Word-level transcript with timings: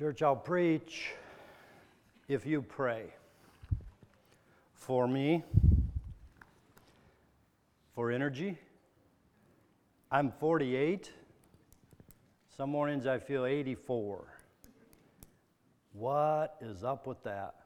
Church, 0.00 0.22
I'll 0.22 0.34
preach 0.34 1.10
if 2.26 2.46
you 2.46 2.62
pray 2.62 3.12
for 4.72 5.06
me, 5.06 5.44
for 7.94 8.10
energy. 8.10 8.56
I'm 10.10 10.32
48. 10.40 11.12
Some 12.56 12.70
mornings 12.70 13.06
I 13.06 13.18
feel 13.18 13.44
84. 13.44 14.24
What 15.92 16.56
is 16.62 16.82
up 16.82 17.06
with 17.06 17.22
that? 17.24 17.56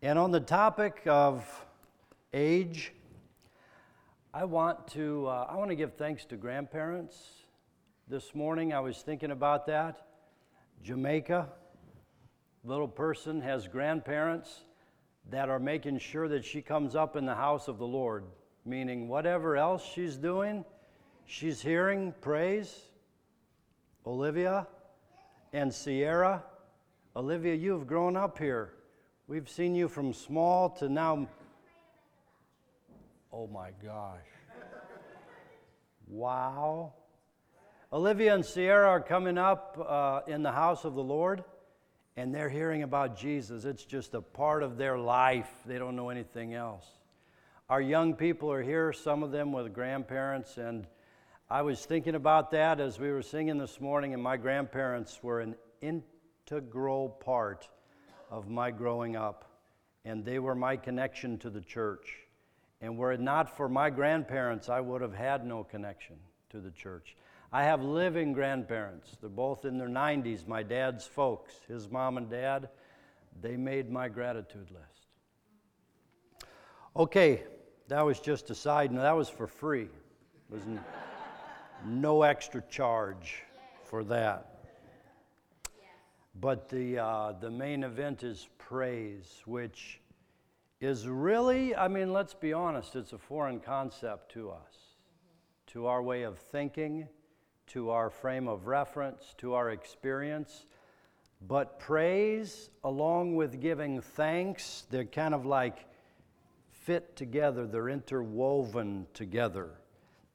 And 0.00 0.18
on 0.18 0.30
the 0.30 0.40
topic 0.40 1.02
of 1.04 1.44
age, 2.32 2.94
I 4.32 4.46
want 4.46 4.88
to 4.92 5.26
uh, 5.26 5.46
I 5.50 5.56
want 5.56 5.68
to 5.68 5.76
give 5.76 5.96
thanks 5.96 6.24
to 6.24 6.38
grandparents. 6.38 7.18
This 8.08 8.34
morning 8.34 8.72
I 8.72 8.80
was 8.80 9.02
thinking 9.02 9.30
about 9.30 9.66
that. 9.66 10.07
Jamaica, 10.82 11.48
little 12.64 12.88
person 12.88 13.40
has 13.40 13.68
grandparents 13.68 14.64
that 15.30 15.48
are 15.48 15.58
making 15.58 15.98
sure 15.98 16.28
that 16.28 16.44
she 16.44 16.62
comes 16.62 16.94
up 16.94 17.16
in 17.16 17.26
the 17.26 17.34
house 17.34 17.68
of 17.68 17.78
the 17.78 17.86
Lord, 17.86 18.24
meaning 18.64 19.08
whatever 19.08 19.56
else 19.56 19.84
she's 19.84 20.16
doing, 20.16 20.64
she's 21.26 21.60
hearing 21.60 22.14
praise. 22.20 22.82
Olivia 24.06 24.66
and 25.52 25.72
Sierra, 25.72 26.42
Olivia, 27.14 27.54
you've 27.54 27.86
grown 27.86 28.16
up 28.16 28.38
here. 28.38 28.72
We've 29.26 29.48
seen 29.48 29.74
you 29.74 29.88
from 29.88 30.14
small 30.14 30.70
to 30.70 30.88
now. 30.88 31.28
Oh 33.30 33.46
my 33.46 33.70
gosh. 33.82 34.20
Wow. 36.06 36.94
Olivia 37.90 38.34
and 38.34 38.44
Sierra 38.44 38.86
are 38.86 39.00
coming 39.00 39.38
up 39.38 39.82
uh, 39.88 40.20
in 40.30 40.42
the 40.42 40.52
house 40.52 40.84
of 40.84 40.94
the 40.94 41.02
Lord, 41.02 41.42
and 42.18 42.34
they're 42.34 42.50
hearing 42.50 42.82
about 42.82 43.16
Jesus. 43.16 43.64
It's 43.64 43.82
just 43.82 44.12
a 44.12 44.20
part 44.20 44.62
of 44.62 44.76
their 44.76 44.98
life, 44.98 45.48
they 45.64 45.78
don't 45.78 45.96
know 45.96 46.10
anything 46.10 46.52
else. 46.52 46.86
Our 47.70 47.80
young 47.80 48.12
people 48.12 48.52
are 48.52 48.62
here, 48.62 48.92
some 48.92 49.22
of 49.22 49.30
them 49.30 49.52
with 49.52 49.72
grandparents, 49.72 50.58
and 50.58 50.86
I 51.48 51.62
was 51.62 51.82
thinking 51.82 52.14
about 52.14 52.50
that 52.50 52.78
as 52.78 52.98
we 52.98 53.10
were 53.10 53.22
singing 53.22 53.56
this 53.56 53.80
morning, 53.80 54.12
and 54.12 54.22
my 54.22 54.36
grandparents 54.36 55.22
were 55.22 55.40
an 55.40 55.54
integral 55.80 57.08
part 57.08 57.70
of 58.30 58.50
my 58.50 58.70
growing 58.70 59.16
up, 59.16 59.50
and 60.04 60.26
they 60.26 60.38
were 60.38 60.54
my 60.54 60.76
connection 60.76 61.38
to 61.38 61.48
the 61.48 61.62
church. 61.62 62.16
And 62.82 62.98
were 62.98 63.12
it 63.12 63.20
not 63.20 63.56
for 63.56 63.66
my 63.66 63.88
grandparents, 63.88 64.68
I 64.68 64.80
would 64.80 65.00
have 65.00 65.14
had 65.14 65.46
no 65.46 65.64
connection 65.64 66.16
to 66.50 66.60
the 66.60 66.70
church. 66.70 67.16
I 67.52 67.64
have 67.64 67.82
living 67.82 68.32
grandparents. 68.32 69.16
They're 69.20 69.30
both 69.30 69.64
in 69.64 69.78
their 69.78 69.88
90s, 69.88 70.46
my 70.46 70.62
dad's 70.62 71.06
folks, 71.06 71.54
his 71.66 71.90
mom 71.90 72.18
and 72.18 72.28
dad. 72.28 72.68
They 73.40 73.56
made 73.56 73.90
my 73.90 74.08
gratitude 74.08 74.70
list. 74.70 75.06
Okay, 76.94 77.44
that 77.88 78.04
was 78.04 78.20
just 78.20 78.50
a 78.50 78.54
side 78.54 78.92
note. 78.92 79.02
That 79.02 79.16
was 79.16 79.30
for 79.30 79.46
free. 79.46 79.84
It 79.84 80.50
was 80.50 80.62
no 81.86 82.22
extra 82.22 82.62
charge 82.68 83.44
for 83.84 84.04
that. 84.04 84.58
But 86.40 86.68
the, 86.68 86.98
uh, 86.98 87.32
the 87.40 87.50
main 87.50 87.82
event 87.82 88.24
is 88.24 88.48
praise, 88.58 89.42
which 89.46 90.00
is 90.80 91.08
really, 91.08 91.74
I 91.74 91.88
mean, 91.88 92.12
let's 92.12 92.34
be 92.34 92.52
honest, 92.52 92.94
it's 92.94 93.12
a 93.12 93.18
foreign 93.18 93.58
concept 93.58 94.32
to 94.32 94.50
us, 94.50 94.76
to 95.68 95.86
our 95.86 96.02
way 96.02 96.22
of 96.24 96.38
thinking 96.38 97.08
to 97.68 97.90
our 97.90 98.10
frame 98.10 98.48
of 98.48 98.66
reference, 98.66 99.34
to 99.38 99.54
our 99.54 99.70
experience. 99.70 100.66
But 101.46 101.78
praise, 101.78 102.70
along 102.84 103.36
with 103.36 103.60
giving 103.60 104.00
thanks, 104.00 104.86
they're 104.90 105.04
kind 105.04 105.34
of 105.34 105.46
like 105.46 105.86
fit 106.70 107.14
together, 107.16 107.66
they're 107.66 107.88
interwoven 107.88 109.06
together. 109.14 109.70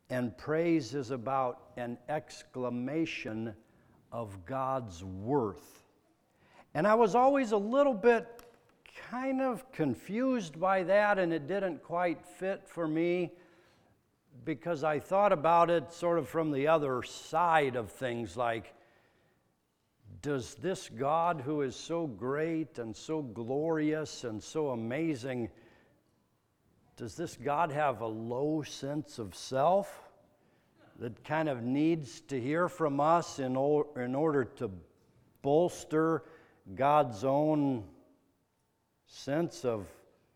And 0.10 0.38
praise 0.38 0.94
is 0.94 1.12
about 1.12 1.72
an 1.78 1.98
exclamation 2.08 3.54
of 4.12 4.46
God's 4.46 5.04
worth. 5.04 5.84
And 6.76 6.88
I 6.88 6.94
was 6.94 7.16
always 7.16 7.52
a 7.52 7.58
little 7.58 7.94
bit 7.94 8.44
kind 9.10 9.42
of 9.42 9.70
confused 9.72 10.60
by 10.60 10.84
that, 10.84 11.20
and 11.20 11.34
it 11.34 11.48
didn't 11.48 11.84
quite 11.84 12.24
fit 12.26 12.68
for 12.68 12.88
me 12.88 13.32
because 14.46 14.84
I 14.84 15.00
thought 15.00 15.32
about 15.32 15.70
it 15.70 15.92
sort 15.94 16.20
of 16.20 16.28
from 16.28 16.52
the 16.52 16.68
other 16.68 17.04
side 17.04 17.76
of 17.76 17.92
things 17.92 18.36
like, 18.36 18.74
does 20.22 20.56
this 20.56 20.90
God 20.90 21.42
who 21.42 21.62
is 21.62 21.76
so 21.76 22.08
great 22.08 22.80
and 22.80 22.96
so 22.96 23.22
glorious 23.22 24.24
and 24.24 24.42
so 24.42 24.70
amazing, 24.70 25.50
does 26.96 27.16
this 27.16 27.36
God 27.36 27.72
have 27.72 28.02
a 28.02 28.08
low 28.08 28.62
sense 28.64 29.20
of 29.20 29.36
self 29.36 30.10
that 31.00 31.24
kind 31.24 31.50
of 31.50 31.64
needs 31.64 32.22
to 32.22 32.40
hear 32.40 32.70
from 32.70 33.00
us 33.00 33.40
in, 33.40 33.58
o- 33.58 33.88
in 33.96 34.16
order 34.16 34.46
to 34.46 34.70
bolster 35.42 36.24
God's 36.76 37.24
own 37.24 37.84
sense 39.08 39.66
of 39.66 39.88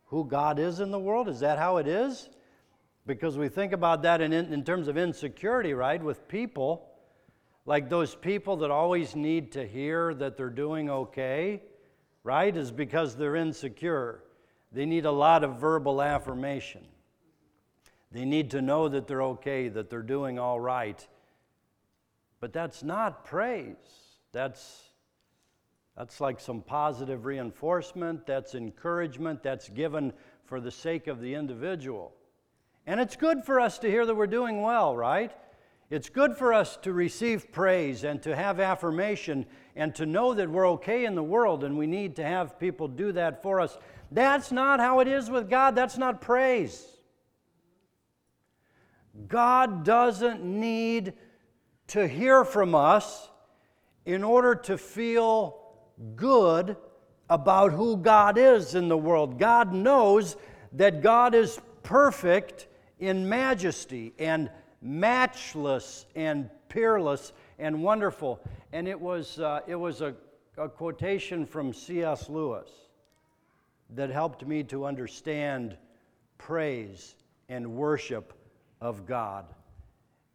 who 0.06 0.26
God 0.26 0.60
is 0.60 0.80
in 0.80 0.92
the 0.92 1.00
world? 1.00 1.30
Is 1.30 1.40
that 1.42 1.58
how 1.58 1.78
it 1.78 1.88
is? 1.88 2.30
Because 3.08 3.38
we 3.38 3.48
think 3.48 3.72
about 3.72 4.04
that 4.04 4.22
in, 4.22 4.34
in 4.34 4.64
terms 4.66 4.90
of 4.90 4.98
insecurity, 4.98 5.74
right? 5.74 6.04
With 6.04 6.28
people, 6.28 6.90
like 7.66 7.90
those 7.90 8.14
people 8.14 8.58
that 8.58 8.70
always 8.70 9.16
need 9.16 9.54
to 9.54 9.66
hear 9.66 10.14
that 10.16 10.36
they're 10.36 10.50
doing 10.50 10.90
okay, 10.90 11.64
right? 12.24 12.56
Is 12.56 12.70
because 12.70 13.16
they're 13.16 13.38
insecure. 13.38 14.24
They 14.74 14.86
need 14.86 15.06
a 15.06 15.12
lot 15.12 15.46
of 15.46 15.56
verbal 15.56 16.02
affirmation. 16.02 16.84
They 18.12 18.26
need 18.26 18.52
to 18.52 18.62
know 18.62 18.90
that 18.90 19.08
they're 19.08 19.24
okay, 19.24 19.70
that 19.70 19.90
they're 19.90 20.02
doing 20.02 20.38
all 20.38 20.60
right. 20.60 21.06
But 22.42 22.52
that's 22.52 22.84
not 22.84 23.24
praise. 23.24 23.76
That's 24.34 24.84
that's 25.98 26.22
like 26.22 26.40
some 26.40 26.62
positive 26.62 27.26
reinforcement, 27.26 28.28
that's 28.28 28.54
encouragement, 28.54 29.42
that's 29.42 29.68
given 29.70 30.14
for 30.46 30.62
the 30.62 30.70
sake 30.70 31.08
of 31.08 31.20
the 31.22 31.34
individual. 31.34 32.14
And 32.88 33.02
it's 33.02 33.18
good 33.18 33.44
for 33.44 33.60
us 33.60 33.80
to 33.80 33.92
hear 33.92 34.06
that 34.06 34.16
we're 34.16 34.28
doing 34.28 34.62
well, 34.62 34.96
right? 34.96 35.34
It's 35.90 36.10
good 36.10 36.38
for 36.38 36.54
us 36.54 36.78
to 36.84 36.94
receive 36.94 37.52
praise 37.52 38.06
and 38.06 38.24
to 38.24 38.34
have 38.34 38.62
affirmation 38.62 39.46
and 39.76 39.94
to 39.96 40.06
know 40.06 40.34
that 40.34 40.50
we're 40.50 40.70
okay 40.70 41.04
in 41.04 41.14
the 41.14 41.24
world 41.24 41.66
and 41.66 41.78
we 41.78 41.86
need 41.86 42.16
to 42.16 42.24
have 42.24 42.58
people 42.58 42.88
do 42.88 43.12
that 43.12 43.44
for 43.44 43.60
us. 43.60 43.78
That's 44.10 44.54
not 44.54 44.80
how 44.80 45.02
it 45.02 45.10
is 45.10 45.30
with 45.30 45.50
God. 45.50 45.76
That's 45.76 45.98
not 45.98 46.22
praise. 46.22 46.86
God 49.28 49.84
doesn't 49.84 50.44
need 50.44 51.12
to 51.88 52.08
hear 52.08 52.46
from 52.46 52.74
us 52.74 53.30
in 54.06 54.24
order 54.24 54.56
to 54.56 54.78
feel 54.78 55.60
good 56.16 56.78
about 57.30 57.74
who 57.74 57.98
God 57.98 58.38
is 58.38 58.76
in 58.76 58.88
the 58.88 58.98
world. 58.98 59.38
God 59.38 59.74
knows 59.74 60.38
that 60.72 61.02
God 61.02 61.36
is 61.36 61.60
perfect 61.84 62.68
in 63.00 63.28
majesty 63.28 64.14
and 64.20 64.50
matchless 64.82 66.06
and 66.16 66.50
peerless 66.70 67.34
and 67.60 67.82
wonderful. 67.82 68.40
And 68.74 68.88
it 68.88 69.00
was, 69.00 69.40
uh, 69.40 69.62
it 69.68 69.76
was 69.76 70.02
a, 70.02 70.16
a 70.58 70.70
quotation 70.70 71.46
from 71.46 71.74
C.S. 71.74 72.30
Lewis 72.30 72.70
that 73.92 74.10
helped 74.10 74.46
me 74.46 74.64
to 74.64 74.86
understand 74.86 75.78
praise 76.38 77.16
and 77.50 77.76
worship 77.76 78.34
of 78.82 79.06
God. 79.06 79.46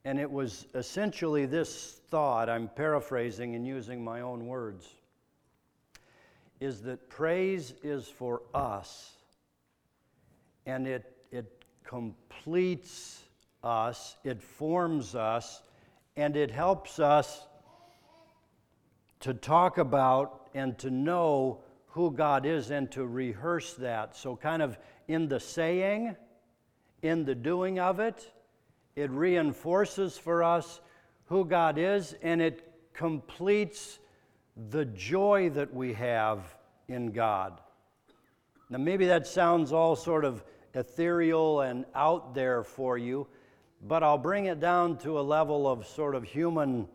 And 0.05 0.19
it 0.19 0.31
was 0.31 0.67
essentially 0.75 1.47
this 1.47 2.01
thought, 2.11 2.49
I'm 2.49 2.69
paraphrasing 2.69 3.55
and 3.55 3.67
using 3.67 4.03
my 4.03 4.21
own 4.21 4.47
words, 4.47 4.89
is 6.61 6.83
that 6.83 7.09
praise 7.09 7.75
is 7.83 8.09
for 8.09 8.43
us 8.55 9.13
and 10.67 10.87
it 10.87 11.12
completes 11.85 13.23
us, 13.63 14.17
it 14.25 14.43
forms 14.43 15.15
us, 15.15 15.63
and 16.17 16.37
it 16.37 16.51
helps 16.51 16.99
us 16.99 17.47
to 19.21 19.35
talk 19.35 19.79
about 19.79 20.49
and 20.55 20.79
to 20.79 20.91
know 20.91 21.61
who 21.87 22.11
God 22.11 22.47
is 22.47 22.71
and 22.71 22.91
to 22.93 23.07
rehearse 23.07 23.75
that. 23.75 24.17
So, 24.17 24.37
kind 24.37 24.63
of 24.63 24.79
in 25.09 25.29
the 25.29 25.41
saying, 25.41 26.17
in 27.03 27.25
the 27.25 27.35
doing 27.35 27.79
of 27.79 28.01
it, 28.01 28.33
it 28.97 29.11
reinforces 29.11 30.19
for 30.19 30.43
us 30.43 30.81
who 31.27 31.45
God 31.45 31.79
is 31.79 32.15
and 32.23 32.43
it 32.43 32.69
completes 32.93 33.99
the 34.71 34.85
joy 34.85 35.51
that 35.51 35.73
we 35.73 35.95
have 35.95 36.57
in 36.89 37.13
God. 37.13 37.61
Now, 38.69 38.79
maybe 38.79 39.07
that 39.07 39.27
sounds 39.27 39.73
all 39.73 39.97
sort 39.97 40.25
of 40.25 40.45
ethereal 40.75 41.61
and 41.61 41.85
out 41.95 42.35
there 42.35 42.63
for 42.63 42.99
you, 42.99 43.27
but 43.83 44.03
I'll 44.03 44.19
bring 44.19 44.47
it 44.47 44.61
down 44.61 44.99
to 44.99 45.19
a 45.19 45.23
level 45.23 45.69
of 45.69 45.87
sort 45.87 46.15
of 46.15 46.25
human 46.25 46.89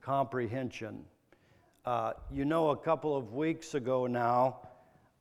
comprehension. 0.00 1.04
Uh, 1.84 2.12
you 2.30 2.44
know, 2.44 2.70
a 2.70 2.76
couple 2.76 3.16
of 3.16 3.32
weeks 3.32 3.74
ago 3.74 4.06
now, 4.06 4.58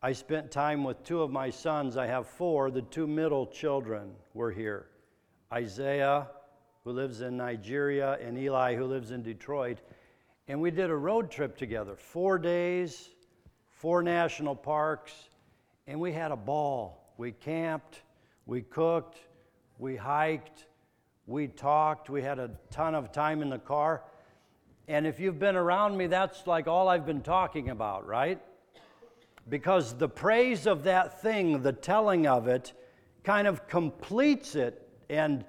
I 0.02 0.14
spent 0.14 0.52
time 0.52 0.84
with 0.84 1.04
two 1.04 1.22
of 1.22 1.32
my 1.32 1.50
sons. 1.50 1.98
I 1.98 2.08
have 2.08 2.28
four. 2.28 2.72
The 2.72 2.82
two 2.84 3.08
middle 3.08 3.46
children 3.48 4.12
were 4.34 4.52
here 4.52 4.88
Isaiah, 5.52 6.28
who 6.84 6.92
lives 6.92 7.22
in 7.22 7.38
Nigeria, 7.38 8.18
and 8.22 8.38
Eli, 8.38 8.76
who 8.76 8.86
lives 8.86 9.12
in 9.12 9.24
Detroit. 9.24 9.80
And 10.48 10.62
we 10.62 10.72
did 10.72 10.90
a 10.90 10.96
road 10.96 11.30
trip 11.30 11.58
together 11.58 11.96
four 11.96 12.38
days, 12.40 13.10
four 13.70 14.02
national 14.02 14.56
parks, 14.56 15.14
and 15.86 16.00
we 16.00 16.12
had 16.12 16.32
a 16.32 16.38
ball. 16.38 16.99
We 17.20 17.34
camped, 17.34 18.04
we 18.46 18.62
cooked, 18.62 19.18
we 19.78 19.98
hiked, 19.98 20.68
we 21.28 21.50
talked, 21.50 22.10
we 22.10 22.22
had 22.22 22.40
a 22.40 22.50
ton 22.72 22.96
of 22.96 23.12
time 23.12 23.42
in 23.42 23.50
the 23.50 23.60
car. 23.60 24.04
And 24.88 25.06
if 25.06 25.20
you've 25.20 25.38
been 25.38 25.58
around 25.58 25.98
me, 25.98 26.08
that's 26.08 26.48
like 26.48 26.70
all 26.70 26.88
I've 26.88 27.06
been 27.06 27.22
talking 27.22 27.72
about, 27.72 28.08
right? 28.08 28.40
Because 29.50 29.98
the 29.98 30.08
praise 30.08 30.66
of 30.66 30.86
that 30.86 31.22
thing, 31.22 31.62
the 31.62 31.74
telling 31.74 32.26
of 32.26 32.48
it, 32.48 32.72
kind 33.26 33.50
of 33.50 33.68
completes 33.68 34.56
it 34.56 34.88
and 35.10 35.44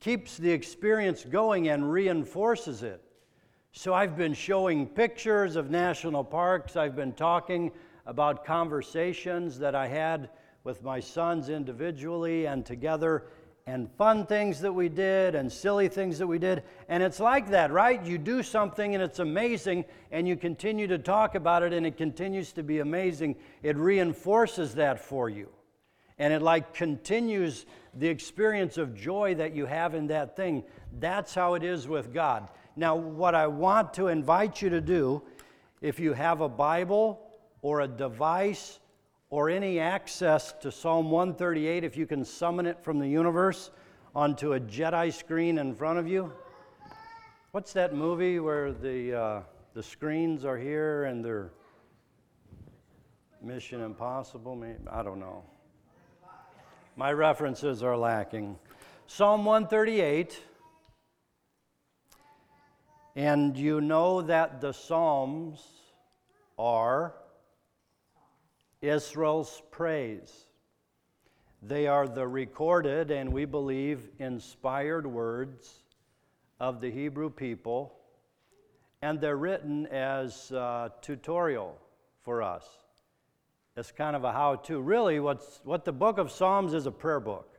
keeps 0.00 0.36
the 0.36 0.50
experience 0.50 1.24
going 1.24 1.68
and 1.68 1.90
reinforces 1.90 2.82
it. 2.82 3.00
So 3.72 3.94
I've 3.94 4.18
been 4.18 4.34
showing 4.34 4.86
pictures 4.86 5.56
of 5.56 5.70
national 5.70 6.24
parks, 6.24 6.76
I've 6.76 6.94
been 6.94 7.14
talking 7.14 7.72
about 8.04 8.44
conversations 8.44 9.58
that 9.60 9.74
I 9.74 9.86
had 9.86 10.28
with 10.66 10.82
my 10.82 10.98
sons 10.98 11.48
individually 11.48 12.46
and 12.46 12.66
together 12.66 13.22
and 13.68 13.88
fun 13.92 14.26
things 14.26 14.60
that 14.60 14.72
we 14.72 14.88
did 14.88 15.36
and 15.36 15.50
silly 15.50 15.86
things 15.86 16.18
that 16.18 16.26
we 16.26 16.40
did. 16.40 16.64
And 16.88 17.04
it's 17.04 17.20
like 17.20 17.50
that, 17.50 17.70
right? 17.70 18.04
You 18.04 18.18
do 18.18 18.42
something 18.42 18.92
and 18.92 19.00
it's 19.02 19.20
amazing, 19.20 19.84
and 20.10 20.26
you 20.26 20.34
continue 20.34 20.88
to 20.88 20.98
talk 20.98 21.36
about 21.36 21.62
it, 21.62 21.72
and 21.72 21.86
it 21.86 21.96
continues 21.96 22.52
to 22.54 22.64
be 22.64 22.80
amazing. 22.80 23.36
It 23.62 23.76
reinforces 23.76 24.74
that 24.74 24.98
for 24.98 25.30
you. 25.30 25.50
And 26.18 26.32
it 26.32 26.42
like 26.42 26.74
continues 26.74 27.64
the 27.94 28.08
experience 28.08 28.76
of 28.76 28.92
joy 28.92 29.36
that 29.36 29.54
you 29.54 29.66
have 29.66 29.94
in 29.94 30.08
that 30.08 30.34
thing. 30.34 30.64
That's 30.98 31.32
how 31.32 31.54
it 31.54 31.62
is 31.62 31.86
with 31.86 32.12
God. 32.12 32.48
Now, 32.74 32.96
what 32.96 33.36
I 33.36 33.46
want 33.46 33.94
to 33.94 34.08
invite 34.08 34.60
you 34.62 34.70
to 34.70 34.80
do, 34.80 35.22
if 35.80 36.00
you 36.00 36.12
have 36.12 36.40
a 36.40 36.48
Bible 36.48 37.20
or 37.62 37.82
a 37.82 37.88
device 37.88 38.80
or 39.36 39.50
any 39.50 39.78
access 39.78 40.54
to 40.54 40.72
Psalm 40.72 41.10
138, 41.10 41.84
if 41.84 41.94
you 41.94 42.06
can 42.06 42.24
summon 42.24 42.64
it 42.64 42.82
from 42.82 42.98
the 42.98 43.06
universe 43.06 43.70
onto 44.14 44.54
a 44.54 44.60
Jedi 44.60 45.12
screen 45.12 45.58
in 45.58 45.74
front 45.74 45.98
of 45.98 46.08
you. 46.08 46.32
What's 47.50 47.74
that 47.74 47.94
movie 47.94 48.40
where 48.40 48.72
the, 48.72 49.14
uh, 49.14 49.40
the 49.74 49.82
screens 49.82 50.46
are 50.46 50.56
here 50.56 51.04
and 51.04 51.22
they're 51.22 51.50
Mission 53.42 53.82
Impossible? 53.82 54.56
Maybe? 54.56 54.78
I 54.90 55.02
don't 55.02 55.20
know. 55.20 55.44
My 56.96 57.12
references 57.12 57.82
are 57.82 57.94
lacking. 57.94 58.58
Psalm 59.06 59.44
138. 59.44 60.42
And 63.16 63.54
you 63.54 63.82
know 63.82 64.22
that 64.22 64.62
the 64.62 64.72
Psalms 64.72 65.62
are 66.58 67.12
Israel's 68.88 69.62
praise. 69.70 70.46
They 71.62 71.86
are 71.86 72.06
the 72.06 72.26
recorded 72.26 73.10
and 73.10 73.32
we 73.32 73.44
believe 73.44 74.08
inspired 74.18 75.06
words 75.06 75.82
of 76.60 76.80
the 76.80 76.90
Hebrew 76.90 77.30
people, 77.30 77.94
and 79.02 79.20
they're 79.20 79.36
written 79.36 79.86
as 79.88 80.50
a 80.52 80.92
tutorial 81.02 81.76
for 82.22 82.42
us. 82.42 82.64
It's 83.76 83.92
kind 83.92 84.16
of 84.16 84.24
a 84.24 84.32
how 84.32 84.56
to. 84.56 84.80
Really, 84.80 85.20
what's, 85.20 85.60
what 85.64 85.84
the 85.84 85.92
book 85.92 86.18
of 86.18 86.30
Psalms 86.30 86.72
is 86.72 86.86
a 86.86 86.90
prayer 86.90 87.20
book, 87.20 87.58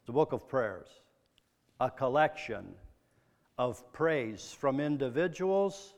it's 0.00 0.08
a 0.08 0.12
book 0.12 0.32
of 0.32 0.48
prayers, 0.48 0.88
a 1.80 1.90
collection 1.90 2.64
of 3.58 3.92
praise 3.92 4.56
from 4.58 4.80
individuals 4.80 5.94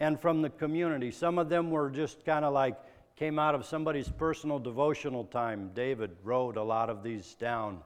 and 0.00 0.18
from 0.18 0.42
the 0.42 0.50
community. 0.50 1.10
Some 1.10 1.38
of 1.38 1.48
them 1.48 1.70
were 1.70 1.90
just 1.90 2.24
kind 2.24 2.44
of 2.44 2.54
like 2.54 2.76
came 3.16 3.38
out 3.38 3.54
of 3.54 3.64
somebody's 3.64 4.08
personal 4.08 4.58
devotional 4.58 5.24
time. 5.24 5.70
David 5.72 6.10
wrote 6.24 6.56
a 6.56 6.62
lot 6.62 6.90
of 6.90 7.02
these 7.02 7.34
down. 7.34 7.80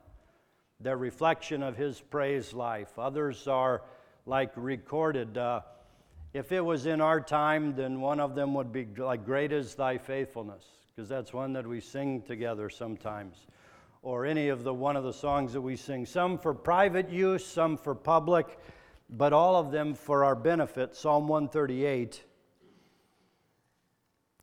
They're 0.80 0.96
reflection 0.96 1.62
of 1.62 1.76
his 1.76 2.00
praise 2.00 2.54
life. 2.54 2.98
Others 2.98 3.46
are 3.46 3.82
like 4.24 4.52
recorded. 4.56 5.36
Uh, 5.36 5.60
if 6.32 6.50
it 6.52 6.60
was 6.60 6.86
in 6.86 7.00
our 7.00 7.20
time, 7.20 7.74
then 7.74 8.00
one 8.00 8.20
of 8.20 8.34
them 8.34 8.54
would 8.54 8.72
be 8.72 8.86
like, 8.96 9.26
Great 9.26 9.52
is 9.52 9.74
thy 9.74 9.98
faithfulness, 9.98 10.64
because 10.94 11.08
that's 11.08 11.32
one 11.32 11.52
that 11.54 11.66
we 11.66 11.80
sing 11.80 12.22
together 12.22 12.70
sometimes. 12.70 13.46
Or 14.02 14.24
any 14.24 14.48
of 14.48 14.62
the 14.62 14.72
one 14.72 14.96
of 14.96 15.04
the 15.04 15.12
songs 15.12 15.52
that 15.52 15.60
we 15.60 15.76
sing, 15.76 16.06
some 16.06 16.38
for 16.38 16.54
private 16.54 17.10
use, 17.10 17.44
some 17.44 17.76
for 17.76 17.94
public, 17.94 18.58
but 19.10 19.32
all 19.32 19.56
of 19.56 19.72
them 19.72 19.94
for 19.94 20.24
our 20.24 20.36
benefit. 20.36 20.94
Psalm 20.94 21.28
138 21.28 22.22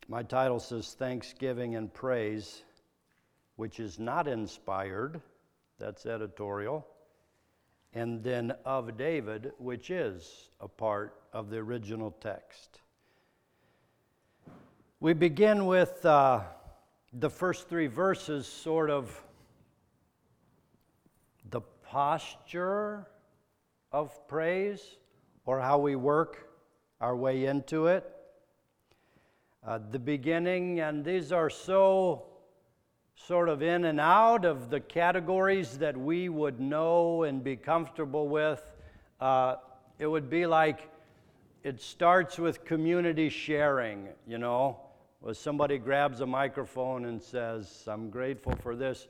my 0.08 0.22
title 0.22 0.60
says 0.60 0.94
Thanksgiving 0.94 1.76
and 1.76 1.92
Praise, 1.92 2.64
which 3.56 3.80
is 3.80 3.98
not 3.98 4.28
inspired. 4.28 5.20
That's 5.80 6.06
editorial. 6.06 6.86
And 7.94 8.24
then 8.24 8.54
of 8.66 8.98
David, 8.98 9.52
which 9.58 9.90
is 9.90 10.50
a 10.62 10.68
part 10.68 11.16
of 11.34 11.50
the 11.50 11.58
original 11.58 12.12
text. 12.22 12.82
We 15.00 15.14
begin 15.14 15.66
with 15.66 16.06
uh, 16.06 16.42
the 17.14 17.30
first 17.30 17.68
three 17.68 17.88
verses, 17.88 18.46
sort 18.46 18.92
of 18.92 19.24
the 21.50 21.62
posture 21.84 23.08
of 23.92 24.28
praise 24.28 24.98
or 25.46 25.60
how 25.60 25.80
we 25.80 25.96
work 25.96 26.48
our 27.02 27.16
way 27.16 27.46
into 27.46 27.88
it 27.88 28.15
uh, 29.66 29.80
the 29.92 30.00
beginning, 30.00 30.80
and 30.80 31.04
these 31.04 31.32
are 31.32 31.50
so 31.50 32.24
sort 33.16 33.50
of 33.50 33.64
in 33.64 33.86
and 33.86 34.00
out 34.00 34.46
of 34.46 34.70
the 34.70 34.80
categories 34.80 35.80
that 35.80 35.98
we 35.98 36.30
would 36.30 36.60
know 36.60 37.24
and 37.24 37.44
be 37.44 37.56
comfortable 37.56 38.28
with. 38.28 38.62
Uh, 39.20 39.56
it 39.98 40.06
would 40.06 40.30
be 40.30 40.46
like 40.46 40.92
it 41.64 41.82
starts 41.82 42.38
with 42.38 42.64
community 42.64 43.30
sharing, 43.30 44.08
you 44.28 44.38
know, 44.38 44.80
where 45.22 45.34
somebody 45.34 45.80
grabs 45.80 46.22
a 46.22 46.26
microphone 46.26 47.06
and 47.06 47.20
says, 47.20 47.86
I'm 47.88 48.12
grateful 48.12 48.56
for 48.62 48.76
this. 48.76 49.08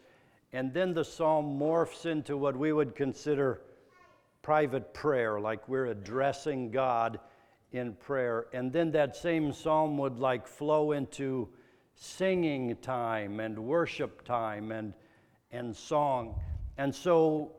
And 0.53 0.73
then 0.73 0.93
the 0.93 1.03
psalm 1.03 1.59
morphs 1.59 2.05
into 2.05 2.37
what 2.37 2.55
we 2.55 2.71
would 2.71 2.95
consider 2.95 3.59
private 4.41 4.93
prayer, 4.93 5.41
like 5.41 5.67
we're 5.67 5.87
addressing 5.87 6.71
God 6.71 7.19
in 7.75 7.93
prayer. 7.93 8.47
And 8.53 8.71
then 8.71 8.91
that 8.91 9.15
same 9.15 9.53
psalm 9.53 9.97
would 9.97 10.19
like 10.19 10.47
flow 10.47 10.91
into 10.91 11.49
singing 11.95 12.75
time 12.77 13.39
and 13.39 13.57
worship 13.57 14.23
time 14.25 14.71
and, 14.71 14.93
and 15.51 15.75
song. 15.75 16.39
And 16.77 16.93
so 16.93 17.53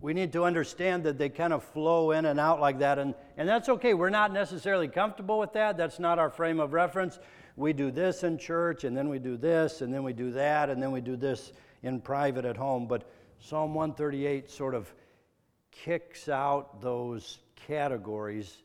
we 0.00 0.12
need 0.12 0.32
to 0.32 0.44
understand 0.44 1.04
that 1.04 1.18
they 1.18 1.28
kind 1.28 1.52
of 1.52 1.64
flow 1.64 2.10
in 2.10 2.26
and 2.26 2.38
out 2.38 2.60
like 2.60 2.80
that. 2.80 2.98
And, 2.98 3.14
and 3.36 3.48
that's 3.48 3.68
okay. 3.68 3.94
We're 3.94 4.10
not 4.10 4.32
necessarily 4.32 4.88
comfortable 4.88 5.38
with 5.38 5.52
that. 5.54 5.76
That's 5.76 5.98
not 5.98 6.18
our 6.18 6.30
frame 6.30 6.60
of 6.60 6.72
reference. 6.72 7.18
We 7.56 7.72
do 7.72 7.90
this 7.90 8.22
in 8.22 8.36
church, 8.36 8.84
and 8.84 8.94
then 8.94 9.08
we 9.08 9.18
do 9.18 9.38
this, 9.38 9.80
and 9.80 9.92
then 9.92 10.02
we 10.02 10.12
do 10.12 10.30
that, 10.32 10.68
and 10.68 10.82
then 10.82 10.92
we 10.92 11.00
do 11.00 11.16
this 11.16 11.52
in 11.82 12.02
private 12.02 12.44
at 12.44 12.58
home. 12.58 12.86
But 12.86 13.08
Psalm 13.38 13.72
138 13.72 14.50
sort 14.50 14.74
of 14.74 14.92
kicks 15.70 16.28
out 16.28 16.82
those 16.82 17.38
categories 17.66 18.62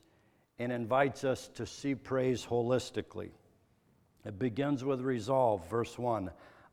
and 0.58 0.72
invites 0.72 1.24
us 1.24 1.48
to 1.48 1.66
see 1.66 1.94
praise 1.94 2.44
holistically. 2.44 3.30
It 4.24 4.38
begins 4.38 4.84
with 4.84 5.00
resolve, 5.00 5.68
verse 5.68 5.98
1 5.98 6.30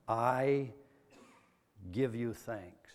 I 0.07 0.71
give 1.91 2.15
you 2.15 2.33
thanks. 2.33 2.91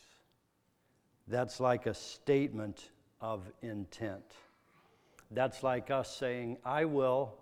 That's 1.26 1.58
like 1.60 1.86
a 1.86 1.94
statement 1.94 2.90
of 3.20 3.40
intent. 3.62 4.24
That's 5.30 5.62
like 5.62 5.90
us 5.90 6.14
saying, 6.16 6.58
I 6.64 6.84
will, 6.84 7.34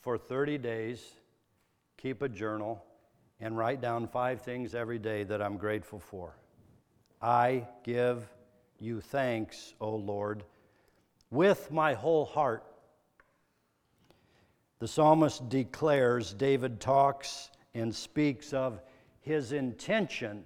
for 0.00 0.18
30 0.18 0.58
days, 0.58 1.04
keep 1.96 2.20
a 2.22 2.28
journal 2.28 2.84
and 3.40 3.56
write 3.56 3.80
down 3.80 4.08
five 4.08 4.42
things 4.42 4.74
every 4.74 4.98
day 4.98 5.24
that 5.24 5.40
I'm 5.40 5.56
grateful 5.56 6.00
for. 6.00 6.36
I 7.22 7.68
give 7.84 8.28
you 8.80 9.00
thanks, 9.00 9.74
O 9.80 9.94
Lord 9.94 10.44
with 11.30 11.70
my 11.70 11.94
whole 11.94 12.24
heart. 12.24 12.64
The 14.78 14.88
psalmist 14.88 15.48
declares, 15.48 16.32
David 16.32 16.80
talks 16.80 17.50
and 17.74 17.94
speaks 17.94 18.52
of 18.52 18.80
his 19.20 19.52
intention 19.52 20.44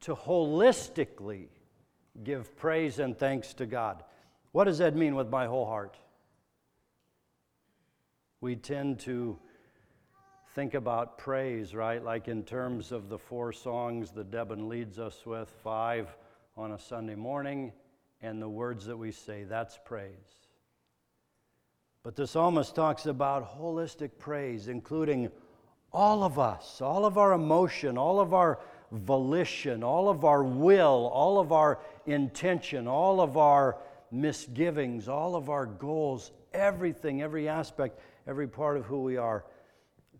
to 0.00 0.14
holistically 0.14 1.48
give 2.24 2.56
praise 2.56 2.98
and 2.98 3.16
thanks 3.16 3.54
to 3.54 3.66
God. 3.66 4.02
What 4.52 4.64
does 4.64 4.78
that 4.78 4.96
mean 4.96 5.14
with 5.14 5.28
my 5.28 5.46
whole 5.46 5.66
heart? 5.66 5.96
We 8.40 8.56
tend 8.56 9.00
to 9.00 9.38
think 10.54 10.74
about 10.74 11.18
praise, 11.18 11.74
right? 11.74 12.02
Like 12.02 12.28
in 12.28 12.42
terms 12.42 12.92
of 12.92 13.08
the 13.08 13.18
four 13.18 13.52
songs 13.52 14.10
that 14.12 14.30
Devin 14.30 14.68
leads 14.68 14.98
us 14.98 15.26
with, 15.26 15.50
five 15.62 16.16
on 16.56 16.72
a 16.72 16.78
Sunday 16.78 17.14
morning, 17.14 17.72
and 18.20 18.42
the 18.42 18.48
words 18.48 18.86
that 18.86 18.96
we 18.96 19.12
say, 19.12 19.44
that's 19.44 19.78
praise. 19.84 20.12
But 22.02 22.16
the 22.16 22.26
psalmist 22.26 22.74
talks 22.74 23.06
about 23.06 23.58
holistic 23.58 24.12
praise, 24.18 24.68
including 24.68 25.30
all 25.92 26.22
of 26.22 26.38
us, 26.38 26.80
all 26.80 27.04
of 27.04 27.18
our 27.18 27.32
emotion, 27.32 27.98
all 27.98 28.20
of 28.20 28.34
our 28.34 28.60
volition, 28.92 29.82
all 29.82 30.08
of 30.08 30.24
our 30.24 30.42
will, 30.42 31.10
all 31.12 31.38
of 31.38 31.52
our 31.52 31.78
intention, 32.06 32.86
all 32.86 33.20
of 33.20 33.36
our 33.36 33.76
misgivings, 34.10 35.08
all 35.08 35.36
of 35.36 35.50
our 35.50 35.66
goals, 35.66 36.32
everything, 36.52 37.22
every 37.22 37.48
aspect, 37.48 38.00
every 38.26 38.48
part 38.48 38.76
of 38.76 38.84
who 38.86 39.02
we 39.02 39.16
are. 39.16 39.44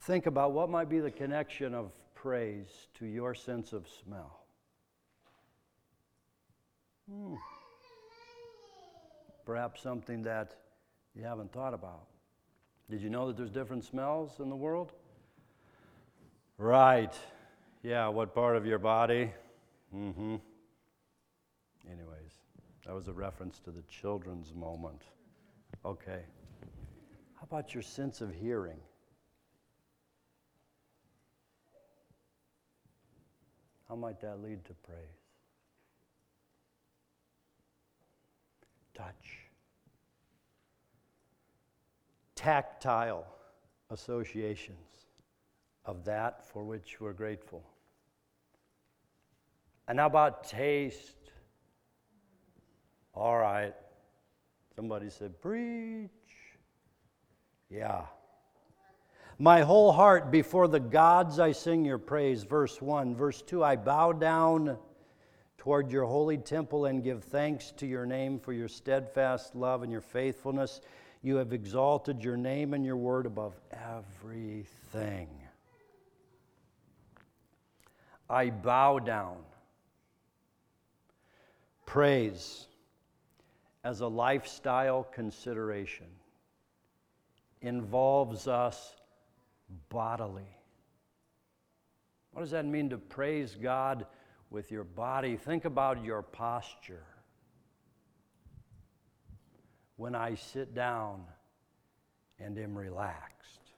Think 0.01 0.27
about 0.27 0.53
what 0.53 0.71
might 0.71 0.89
be 0.89 1.01
the 1.01 1.11
connection 1.11 1.75
of 1.75 1.91
praise 2.15 2.89
to 2.99 3.07
your 3.07 3.35
sense 3.35 3.73
of 3.73 3.87
smell. 3.89 4.45
Hmm. 7.11 7.35
Perhaps 9.49 9.81
something 9.81 10.25
that 10.25 10.57
you 11.15 11.25
haven't 11.25 11.51
thought 11.55 11.73
about. 11.73 12.05
Did 12.91 13.01
you 13.01 13.09
know 13.09 13.29
that 13.29 13.39
there's 13.39 13.49
different 13.49 13.83
smells 13.83 14.41
in 14.41 14.51
the 14.51 14.57
world? 14.57 14.93
Right. 16.59 17.15
Yeah, 17.83 18.09
what 18.09 18.35
part 18.35 18.57
of 18.57 18.67
your 18.67 18.79
body? 18.79 19.33
Mm 19.97 20.15
hmm. 20.15 20.37
Anyways, 21.91 22.33
that 22.85 22.95
was 22.95 23.09
a 23.09 23.13
reference 23.15 23.59
to 23.61 23.71
the 23.71 23.81
children's 23.89 24.53
moment. 24.53 25.05
Okay. 25.83 26.21
How 27.37 27.45
about 27.45 27.73
your 27.73 27.83
sense 27.83 28.21
of 28.21 28.35
hearing? 28.35 28.81
How 33.89 33.97
might 33.97 34.21
that 34.21 34.43
lead 34.43 34.63
to 34.67 34.75
praise? 34.75 35.28
Touch. 38.99 39.47
Tactile 42.35 43.25
associations 43.91 44.77
of 45.85 46.05
that 46.05 46.45
for 46.45 46.65
which 46.65 47.01
we're 47.01 47.13
grateful. 47.13 47.63
And 49.87 50.01
how 50.01 50.07
about 50.07 50.45
taste? 50.45 51.31
All 53.15 53.39
right. 53.39 53.75
Somebody 54.75 55.11
said, 55.11 55.41
Preach. 55.41 56.11
Yeah. 57.71 58.03
My 59.39 59.61
whole 59.61 59.93
heart 59.93 60.33
before 60.33 60.67
the 60.67 60.81
gods 60.81 61.39
I 61.39 61.53
sing 61.53 61.85
your 61.85 61.99
praise. 61.99 62.43
Verse 62.43 62.83
1. 62.83 63.15
Verse 63.15 63.43
2 63.43 63.63
I 63.63 63.77
bow 63.77 64.13
down 64.13 64.77
toward 65.59 65.91
your 65.91 66.05
holy 66.05 66.39
temple 66.39 66.87
and 66.87 67.03
give 67.03 67.25
thanks 67.25 67.73
to 67.77 67.87
your 67.87 68.07
name 68.07 68.39
for 68.39 68.53
your 68.53 68.69
steadfast 68.69 69.55
love 69.55 69.83
and 69.83 69.93
your 69.93 70.01
faithfulness. 70.01 70.81
You 71.21 71.37
have 71.37 71.53
exalted 71.53 72.23
your 72.23 72.37
name 72.37 72.75
and 72.75 72.85
your 72.85 72.97
word 72.97 73.27
above 73.27 73.55
everything. 73.73 75.29
I 78.31 78.51
bow 78.51 79.01
down. 79.01 79.39
Praise 81.87 82.67
as 83.83 84.01
a 84.01 84.07
lifestyle 84.07 85.03
consideration 85.03 86.07
involves 87.63 88.47
us 88.47 88.95
bodily. 89.89 90.57
What 92.33 92.43
does 92.43 92.51
that 92.53 92.67
mean 92.67 92.91
to 92.91 92.99
praise 92.99 93.57
God 93.61 94.07
with 94.51 94.71
your 94.71 94.85
body? 94.85 95.37
Think 95.37 95.65
about 95.65 96.05
your 96.05 96.23
posture. 96.23 97.05
When 99.97 100.15
I 100.15 100.35
sit 100.35 100.75
down 100.75 101.25
and 102.39 102.57
am 102.59 102.77
relaxed, 102.77 103.73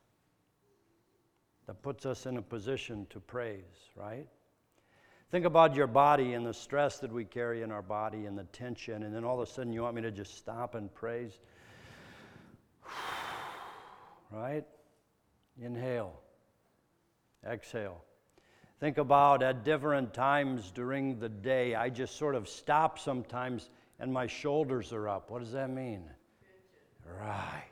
that 1.67 1.83
puts 1.83 2.05
us 2.05 2.27
in 2.27 2.37
a 2.37 2.43
position 2.43 3.07
to 3.11 3.21
praise, 3.21 3.63
right? 3.97 4.27
Think 5.31 5.45
about 5.45 5.77
your 5.77 5.87
body 5.87 6.35
and 6.35 6.45
the 6.45 6.53
stress 6.53 6.99
that 6.99 7.13
we 7.13 7.25
carry 7.25 7.63
in 7.63 7.71
our 7.71 7.83
body 7.83 8.27
and 8.27 8.37
the 8.37 8.45
tension, 8.45 9.05
and 9.05 9.15
then 9.15 9.25
all 9.25 9.41
of 9.41 9.49
a 9.49 9.51
sudden 9.51 9.73
you 9.73 9.83
want 9.83 9.95
me 9.95 10.03
to 10.03 10.11
just 10.11 10.37
stop 10.37 10.75
and 10.75 10.93
praise. 10.93 11.33
right? 14.33 14.65
Inhale, 15.63 16.21
exhale. 17.49 18.03
Think 18.81 18.97
about 18.97 19.43
at 19.43 19.63
different 19.63 20.15
times 20.15 20.71
during 20.71 21.19
the 21.19 21.29
day, 21.29 21.75
I 21.75 21.91
just 21.91 22.17
sort 22.17 22.35
of 22.35 22.49
stop 22.49 22.99
sometimes 22.99 23.69
and 23.99 24.11
my 24.11 24.27
shoulders 24.27 24.95
are 24.95 25.07
up. 25.07 25.31
What 25.31 25.41
does 25.41 25.53
that 25.53 25.69
mean? 25.69 26.03
Right. 27.21 27.69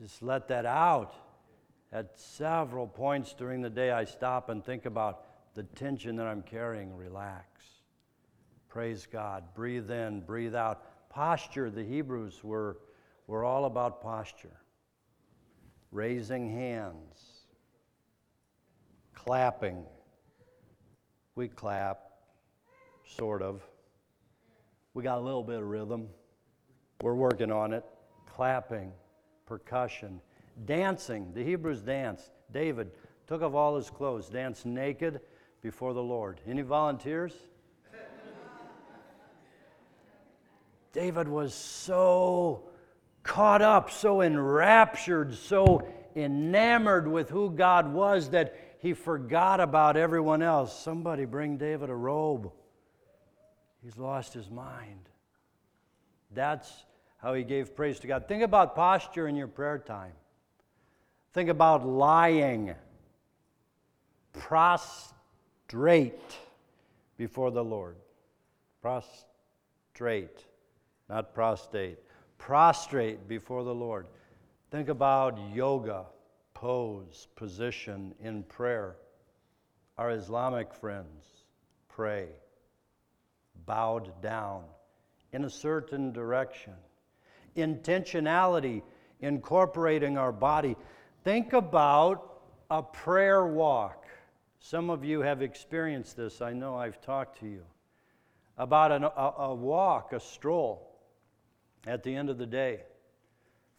Just 0.00 0.22
let 0.22 0.48
that 0.48 0.64
out. 0.64 1.14
At 1.92 2.18
several 2.18 2.86
points 2.86 3.34
during 3.34 3.60
the 3.60 3.70
day, 3.70 3.90
I 3.90 4.04
stop 4.04 4.48
and 4.48 4.64
think 4.64 4.86
about 4.86 5.54
the 5.54 5.62
tension 5.62 6.16
that 6.16 6.26
I'm 6.26 6.42
carrying, 6.42 6.96
relax. 6.96 7.64
Praise 8.68 9.06
God. 9.10 9.44
Breathe 9.54 9.90
in, 9.90 10.20
breathe 10.20 10.54
out. 10.54 11.10
Posture, 11.10 11.70
the 11.70 11.84
Hebrews 11.84 12.42
were, 12.42 12.78
were 13.26 13.44
all 13.44 13.66
about 13.66 14.02
posture. 14.02 14.60
Raising 15.92 16.50
hands, 16.50 17.35
clapping. 19.26 19.82
We 21.34 21.48
clap, 21.48 21.98
sort 23.04 23.42
of. 23.42 23.60
We 24.94 25.02
got 25.02 25.18
a 25.18 25.20
little 25.20 25.42
bit 25.42 25.56
of 25.56 25.66
rhythm. 25.66 26.06
We're 27.02 27.14
working 27.14 27.50
on 27.50 27.72
it. 27.72 27.84
Clapping, 28.32 28.92
percussion, 29.44 30.20
dancing. 30.64 31.32
The 31.34 31.42
Hebrews 31.42 31.82
danced. 31.82 32.30
David 32.52 32.92
took 33.26 33.42
off 33.42 33.54
all 33.54 33.76
his 33.76 33.90
clothes, 33.90 34.28
danced 34.28 34.64
naked 34.64 35.20
before 35.60 35.92
the 35.92 36.02
Lord. 36.02 36.40
Any 36.46 36.62
volunteers? 36.62 37.32
David 40.92 41.26
was 41.26 41.52
so 41.52 42.62
caught 43.24 43.60
up, 43.60 43.90
so 43.90 44.20
enraptured, 44.20 45.34
so 45.34 45.86
enamored 46.14 47.08
with 47.08 47.28
who 47.28 47.50
God 47.50 47.92
was 47.92 48.30
that 48.30 48.54
he 48.78 48.92
forgot 48.92 49.60
about 49.60 49.96
everyone 49.96 50.42
else. 50.42 50.78
Somebody 50.78 51.24
bring 51.24 51.56
David 51.56 51.90
a 51.90 51.94
robe. 51.94 52.50
He's 53.82 53.96
lost 53.96 54.34
his 54.34 54.50
mind. 54.50 55.08
That's 56.32 56.84
how 57.18 57.34
he 57.34 57.44
gave 57.44 57.74
praise 57.74 57.98
to 58.00 58.06
God. 58.06 58.28
Think 58.28 58.42
about 58.42 58.74
posture 58.74 59.28
in 59.28 59.36
your 59.36 59.48
prayer 59.48 59.78
time. 59.78 60.12
Think 61.32 61.48
about 61.50 61.86
lying, 61.86 62.74
prostrate 64.32 65.14
before 67.16 67.50
the 67.50 67.64
Lord. 67.64 67.96
Prostrate, 68.82 70.44
not 71.08 71.34
prostate. 71.34 71.98
Prostrate 72.38 73.28
before 73.28 73.64
the 73.64 73.74
Lord. 73.74 74.06
Think 74.70 74.88
about 74.88 75.38
yoga, 75.52 76.06
pose, 76.56 77.28
position 77.36 78.14
in 78.18 78.42
prayer. 78.42 78.96
Our 79.98 80.12
Islamic 80.12 80.72
friends 80.72 81.26
pray, 81.86 82.28
bowed 83.66 84.22
down 84.22 84.64
in 85.34 85.44
a 85.44 85.50
certain 85.50 86.12
direction. 86.12 86.72
Intentionality, 87.58 88.80
incorporating 89.20 90.16
our 90.16 90.32
body. 90.32 90.76
Think 91.24 91.52
about 91.52 92.40
a 92.70 92.82
prayer 92.82 93.46
walk. 93.46 94.06
Some 94.58 94.88
of 94.88 95.04
you 95.04 95.20
have 95.20 95.42
experienced 95.42 96.16
this. 96.16 96.40
I 96.40 96.54
know 96.54 96.74
I've 96.74 97.02
talked 97.02 97.38
to 97.40 97.46
you 97.46 97.64
about 98.56 98.92
an, 98.92 99.04
a, 99.04 99.32
a 99.40 99.54
walk, 99.54 100.14
a 100.14 100.20
stroll 100.20 100.90
at 101.86 102.02
the 102.02 102.16
end 102.16 102.30
of 102.30 102.38
the 102.38 102.46
day. 102.46 102.80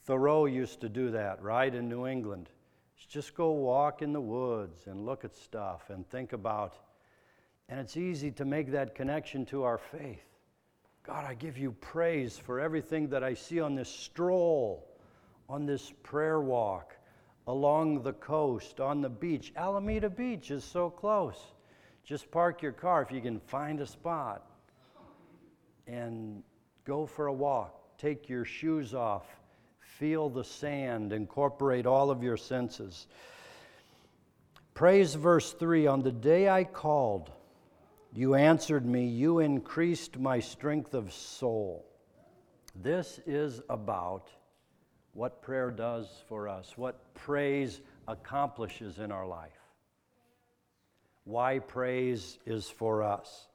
Thoreau 0.03 0.45
used 0.45 0.81
to 0.81 0.89
do 0.89 1.09
that, 1.09 1.41
right, 1.41 1.73
in 1.73 1.89
New 1.89 2.05
England. 2.05 2.51
Just 3.05 3.35
go 3.35 3.51
walk 3.51 4.01
in 4.01 4.11
the 4.11 4.21
woods 4.21 4.87
and 4.87 5.05
look 5.05 5.23
at 5.23 5.35
stuff 5.35 5.89
and 5.89 6.07
think 6.09 6.33
about. 6.33 6.75
And 7.69 7.79
it's 7.79 7.97
easy 7.97 8.31
to 8.31 8.45
make 8.45 8.71
that 8.71 8.95
connection 8.95 9.45
to 9.47 9.63
our 9.63 9.77
faith. 9.77 10.23
God, 11.03 11.25
I 11.25 11.35
give 11.35 11.57
you 11.57 11.71
praise 11.71 12.37
for 12.37 12.59
everything 12.59 13.09
that 13.09 13.23
I 13.23 13.33
see 13.33 13.61
on 13.61 13.75
this 13.75 13.89
stroll, 13.89 14.87
on 15.47 15.65
this 15.65 15.93
prayer 16.03 16.41
walk 16.41 16.97
along 17.47 18.03
the 18.03 18.13
coast, 18.13 18.79
on 18.79 19.01
the 19.01 19.09
beach. 19.09 19.53
Alameda 19.55 20.09
Beach 20.09 20.51
is 20.51 20.63
so 20.63 20.89
close. 20.89 21.37
Just 22.03 22.29
park 22.29 22.61
your 22.61 22.73
car 22.73 23.01
if 23.01 23.11
you 23.11 23.21
can 23.21 23.39
find 23.39 23.79
a 23.79 23.85
spot 23.85 24.45
and 25.87 26.43
go 26.85 27.05
for 27.05 27.27
a 27.27 27.33
walk. 27.33 27.97
Take 27.97 28.29
your 28.29 28.45
shoes 28.45 28.93
off, 28.93 29.25
Feel 29.95 30.29
the 30.29 30.43
sand, 30.43 31.13
incorporate 31.13 31.85
all 31.85 32.11
of 32.11 32.21
your 32.21 32.37
senses. 32.37 33.07
Praise 34.73 35.15
verse 35.15 35.53
3 35.53 35.87
On 35.87 36.03
the 36.03 36.11
day 36.11 36.47
I 36.47 36.63
called, 36.65 37.31
you 38.13 38.35
answered 38.35 38.85
me, 38.85 39.07
you 39.07 39.39
increased 39.39 40.19
my 40.19 40.39
strength 40.39 40.93
of 40.93 41.11
soul. 41.11 41.85
This 42.75 43.19
is 43.25 43.61
about 43.69 44.29
what 45.13 45.41
prayer 45.41 45.71
does 45.71 46.07
for 46.27 46.47
us, 46.47 46.77
what 46.77 47.13
praise 47.15 47.81
accomplishes 48.07 48.99
in 48.99 49.11
our 49.11 49.25
life. 49.25 49.51
Why 51.23 51.57
praise 51.59 52.37
is 52.45 52.69
for 52.69 53.01
us. 53.01 53.47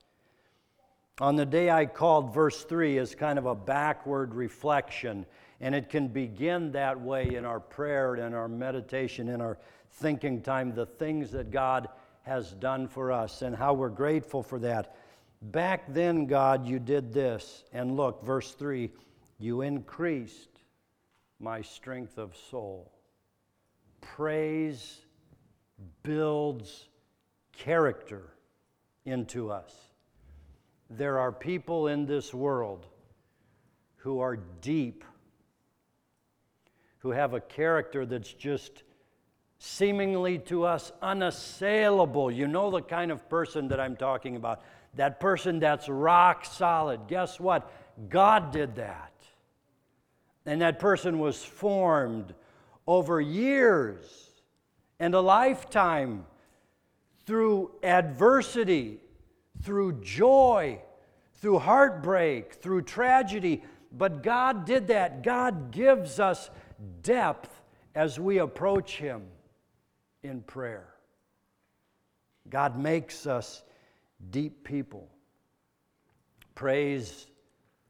On 1.20 1.36
the 1.36 1.46
day 1.46 1.70
I 1.70 1.86
called, 1.86 2.34
verse 2.34 2.64
3 2.64 2.98
is 2.98 3.14
kind 3.14 3.38
of 3.38 3.46
a 3.46 3.54
backward 3.54 4.34
reflection, 4.34 5.24
and 5.62 5.74
it 5.74 5.88
can 5.88 6.08
begin 6.08 6.72
that 6.72 7.00
way 7.00 7.34
in 7.34 7.46
our 7.46 7.60
prayer, 7.60 8.16
in 8.16 8.34
our 8.34 8.48
meditation, 8.48 9.30
in 9.30 9.40
our 9.40 9.56
thinking 9.92 10.42
time, 10.42 10.74
the 10.74 10.84
things 10.84 11.30
that 11.30 11.50
God 11.50 11.88
has 12.22 12.52
done 12.52 12.86
for 12.86 13.10
us 13.10 13.40
and 13.40 13.56
how 13.56 13.72
we're 13.72 13.88
grateful 13.88 14.42
for 14.42 14.58
that. 14.58 14.96
Back 15.40 15.84
then, 15.88 16.26
God, 16.26 16.66
you 16.66 16.78
did 16.78 17.12
this. 17.12 17.64
And 17.72 17.96
look, 17.96 18.24
verse 18.24 18.52
3 18.52 18.90
you 19.38 19.62
increased 19.62 20.60
my 21.40 21.62
strength 21.62 22.18
of 22.18 22.36
soul. 22.50 22.92
Praise 24.00 25.00
builds 26.04 26.88
character 27.52 28.34
into 29.04 29.50
us 29.50 29.74
there 30.96 31.18
are 31.18 31.32
people 31.32 31.88
in 31.88 32.06
this 32.06 32.34
world 32.34 32.86
who 33.96 34.20
are 34.20 34.36
deep, 34.60 35.04
who 37.02 37.10
have 37.10 37.34
a 37.34 37.40
character 37.40 38.06
that's 38.06 38.32
just 38.32 38.82
seemingly 39.58 40.38
to 40.38 40.64
us 40.64 40.90
unassailable. 41.02 42.30
You 42.30 42.48
know 42.48 42.70
the 42.70 42.82
kind 42.82 43.10
of 43.10 43.28
person 43.28 43.68
that 43.68 43.78
I'm 43.78 43.96
talking 43.96 44.36
about. 44.36 44.62
That 44.94 45.20
person 45.20 45.60
that's 45.60 45.88
rock 45.88 46.44
solid. 46.44 47.02
Guess 47.08 47.38
what? 47.38 47.70
God 48.08 48.52
did 48.52 48.76
that. 48.76 49.12
And 50.46 50.60
that 50.62 50.80
person 50.80 51.18
was 51.18 51.42
formed 51.42 52.34
over 52.86 53.20
years 53.20 54.30
and 54.98 55.14
a 55.14 55.20
lifetime 55.20 56.26
through 57.24 57.70
adversity 57.82 58.98
through 59.62 60.00
joy, 60.00 60.80
through 61.34 61.58
heartbreak, 61.58 62.54
through 62.54 62.82
tragedy. 62.82 63.62
But 63.92 64.22
God 64.22 64.64
did 64.64 64.88
that. 64.88 65.22
God 65.22 65.70
gives 65.70 66.18
us 66.18 66.50
depth 67.02 67.62
as 67.94 68.18
we 68.18 68.38
approach 68.38 68.96
Him 68.96 69.22
in 70.22 70.40
prayer. 70.42 70.88
God 72.48 72.78
makes 72.78 73.26
us 73.26 73.62
deep 74.30 74.64
people. 74.64 75.08
Praise 76.54 77.26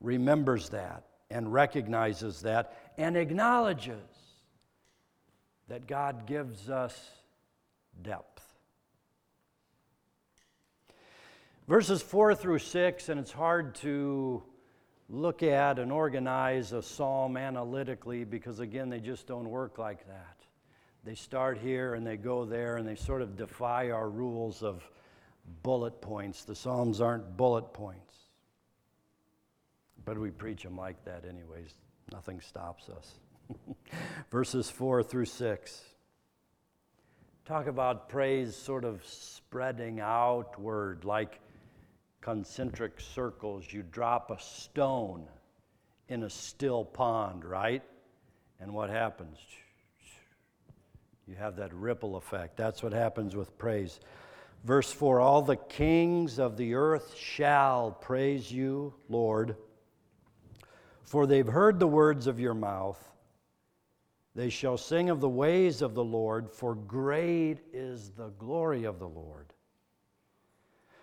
remembers 0.01 0.69
that 0.71 1.05
and 1.31 1.53
recognizes 1.53 2.43
that 2.43 2.77
and 2.99 3.17
acknowledges 3.17 3.97
that 5.69 5.87
God 5.87 6.27
gives 6.27 6.69
us 6.69 7.11
depth. 8.03 8.45
Verses 11.69 12.03
4 12.03 12.35
through 12.35 12.59
6, 12.59 13.09
and 13.09 13.21
it's 13.21 13.33
hard 13.33 13.75
to 13.77 14.43
look 15.13 15.43
at 15.43 15.79
and 15.79 15.93
organize 15.93 16.73
a 16.73 16.83
psalm 16.83 17.37
analytically 17.37 18.25
because, 18.25 18.61
again, 18.61 18.89
they 18.89 18.99
just 18.99 19.27
don't 19.27 19.49
work 19.49 19.79
like 19.79 20.07
that. 20.09 20.37
They 21.05 21.15
start 21.15 21.59
here 21.59 21.95
and 21.95 22.07
they 22.07 22.17
go 22.17 22.47
there 22.47 22.79
and 22.79 22.89
they 22.89 22.95
sort 22.95 23.21
of 23.21 23.37
defy 23.37 23.91
our 23.91 24.09
rules 24.09 24.63
of 24.63 24.89
bullet 25.63 26.01
points. 26.01 26.45
The 26.45 26.55
Psalms 26.55 27.01
aren't 27.01 27.37
bullet 27.37 27.75
points. 27.75 28.15
But 30.05 30.19
we 30.19 30.31
preach 30.31 30.63
them 30.63 30.77
like 30.77 31.05
that, 31.05 31.25
anyways. 31.29 31.75
Nothing 32.11 32.41
stops 32.41 32.89
us. 32.89 33.19
Verses 34.31 34.71
4 34.71 35.03
through 35.03 35.27
6. 35.27 35.85
Talk 37.45 37.67
about 37.67 38.09
praise 38.09 38.57
sort 38.57 38.85
of 38.85 39.05
spreading 39.05 40.01
outward 40.01 41.05
like 41.05 41.41
concentric 42.23 43.01
circles, 43.01 43.65
you 43.71 43.83
drop 43.83 44.31
a 44.31 44.41
stone 44.41 45.27
in 46.09 46.23
a 46.23 46.31
still 46.31 46.85
pond, 46.85 47.45
right? 47.45 47.83
And 48.61 48.73
what 48.73 48.89
happens? 48.89 49.39
You 51.27 51.35
have 51.35 51.57
that 51.57 51.75
ripple 51.75 52.17
effect. 52.17 52.57
That's 52.57 52.83
what 52.83 52.93
happens 52.93 53.37
with 53.37 53.57
praise. 53.59 54.01
Verse 54.65 54.91
4 54.93 55.21
All 55.21 55.43
the 55.43 55.57
kings 55.57 56.39
of 56.39 56.57
the 56.57 56.75
earth 56.75 57.15
shall 57.17 57.91
praise 57.91 58.51
you, 58.51 58.95
Lord, 59.09 59.57
for 61.05 61.27
they've 61.27 61.47
heard 61.47 61.79
the 61.79 61.89
words 61.89 62.27
of 62.27 62.41
your 62.41 62.55
mouth. 62.55 62.99
They 64.35 64.49
shall 64.49 64.79
sing 64.79 65.11
of 65.11 65.21
the 65.21 65.29
ways 65.29 65.83
of 65.83 65.95
the 65.95 66.05
Lord, 66.05 66.51
for 66.51 66.75
great 66.75 67.59
is 67.73 68.11
the 68.11 68.31
glory 68.39 68.85
of 68.85 68.99
the 68.99 69.09
Lord. 69.09 69.52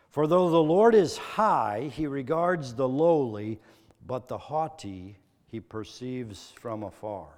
For 0.09 0.25
though 0.25 0.49
the 0.49 0.63
Lord 0.63 0.95
is 0.95 1.17
high, 1.17 1.91
he 1.93 2.07
regards 2.07 2.73
the 2.73 2.87
lowly, 2.87 3.59
but 4.07 4.27
the 4.27 4.37
haughty 4.37 5.17
he 5.47 5.59
perceives 5.59 6.51
from 6.59 6.83
afar. 6.83 7.29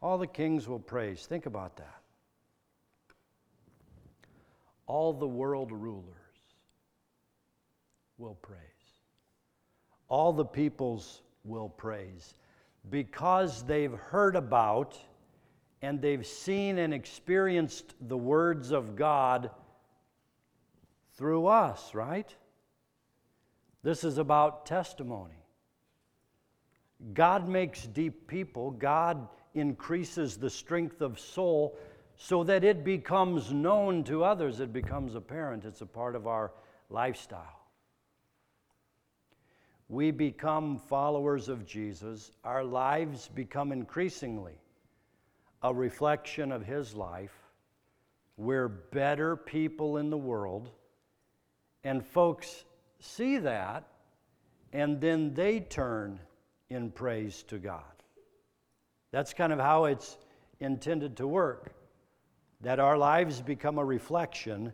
All 0.00 0.18
the 0.18 0.26
kings 0.26 0.66
will 0.66 0.80
praise. 0.80 1.26
Think 1.26 1.46
about 1.46 1.76
that. 1.76 2.00
All 4.86 5.12
the 5.12 5.28
world 5.28 5.72
rulers 5.72 6.06
will 8.18 8.34
praise. 8.34 8.58
All 10.08 10.32
the 10.32 10.44
peoples 10.44 11.22
will 11.44 11.68
praise 11.68 12.34
because 12.90 13.62
they've 13.62 13.92
heard 13.92 14.36
about 14.36 14.98
and 15.82 16.00
they've 16.00 16.26
seen 16.26 16.78
and 16.78 16.94
experienced 16.94 17.94
the 18.08 18.16
words 18.16 18.70
of 18.70 18.96
God 18.96 19.50
through 21.16 21.46
us, 21.46 21.94
right? 21.94 22.34
This 23.82 24.04
is 24.04 24.18
about 24.18 24.66
testimony. 24.66 25.44
God 27.14 27.48
makes 27.48 27.86
deep 27.86 28.28
people, 28.28 28.70
God 28.70 29.28
increases 29.54 30.36
the 30.36 30.50
strength 30.50 31.00
of 31.00 31.18
soul 31.18 31.76
so 32.16 32.44
that 32.44 32.62
it 32.62 32.84
becomes 32.84 33.52
known 33.52 34.04
to 34.04 34.22
others, 34.22 34.60
it 34.60 34.72
becomes 34.72 35.14
apparent, 35.14 35.64
it's 35.64 35.80
a 35.80 35.86
part 35.86 36.14
of 36.14 36.26
our 36.26 36.52
lifestyle. 36.88 37.58
We 39.88 40.10
become 40.10 40.78
followers 40.78 41.48
of 41.48 41.66
Jesus, 41.66 42.30
our 42.44 42.62
lives 42.62 43.28
become 43.28 43.72
increasingly 43.72 44.54
a 45.62 45.74
reflection 45.74 46.52
of 46.52 46.64
His 46.64 46.94
life. 46.94 47.34
We're 48.36 48.68
better 48.68 49.36
people 49.36 49.98
in 49.98 50.10
the 50.10 50.16
world 50.16 50.70
and 51.84 52.04
folks 52.04 52.64
see 53.00 53.38
that, 53.38 53.84
and 54.72 55.00
then 55.00 55.34
they 55.34 55.60
turn 55.60 56.20
in 56.70 56.90
praise 56.90 57.42
to 57.44 57.58
God. 57.58 57.82
That's 59.10 59.34
kind 59.34 59.52
of 59.52 59.58
how 59.58 59.84
it's 59.84 60.16
intended 60.60 61.16
to 61.18 61.26
work. 61.26 61.74
That 62.62 62.80
our 62.80 62.96
lives 62.96 63.40
become 63.40 63.78
a 63.78 63.84
reflection 63.84 64.72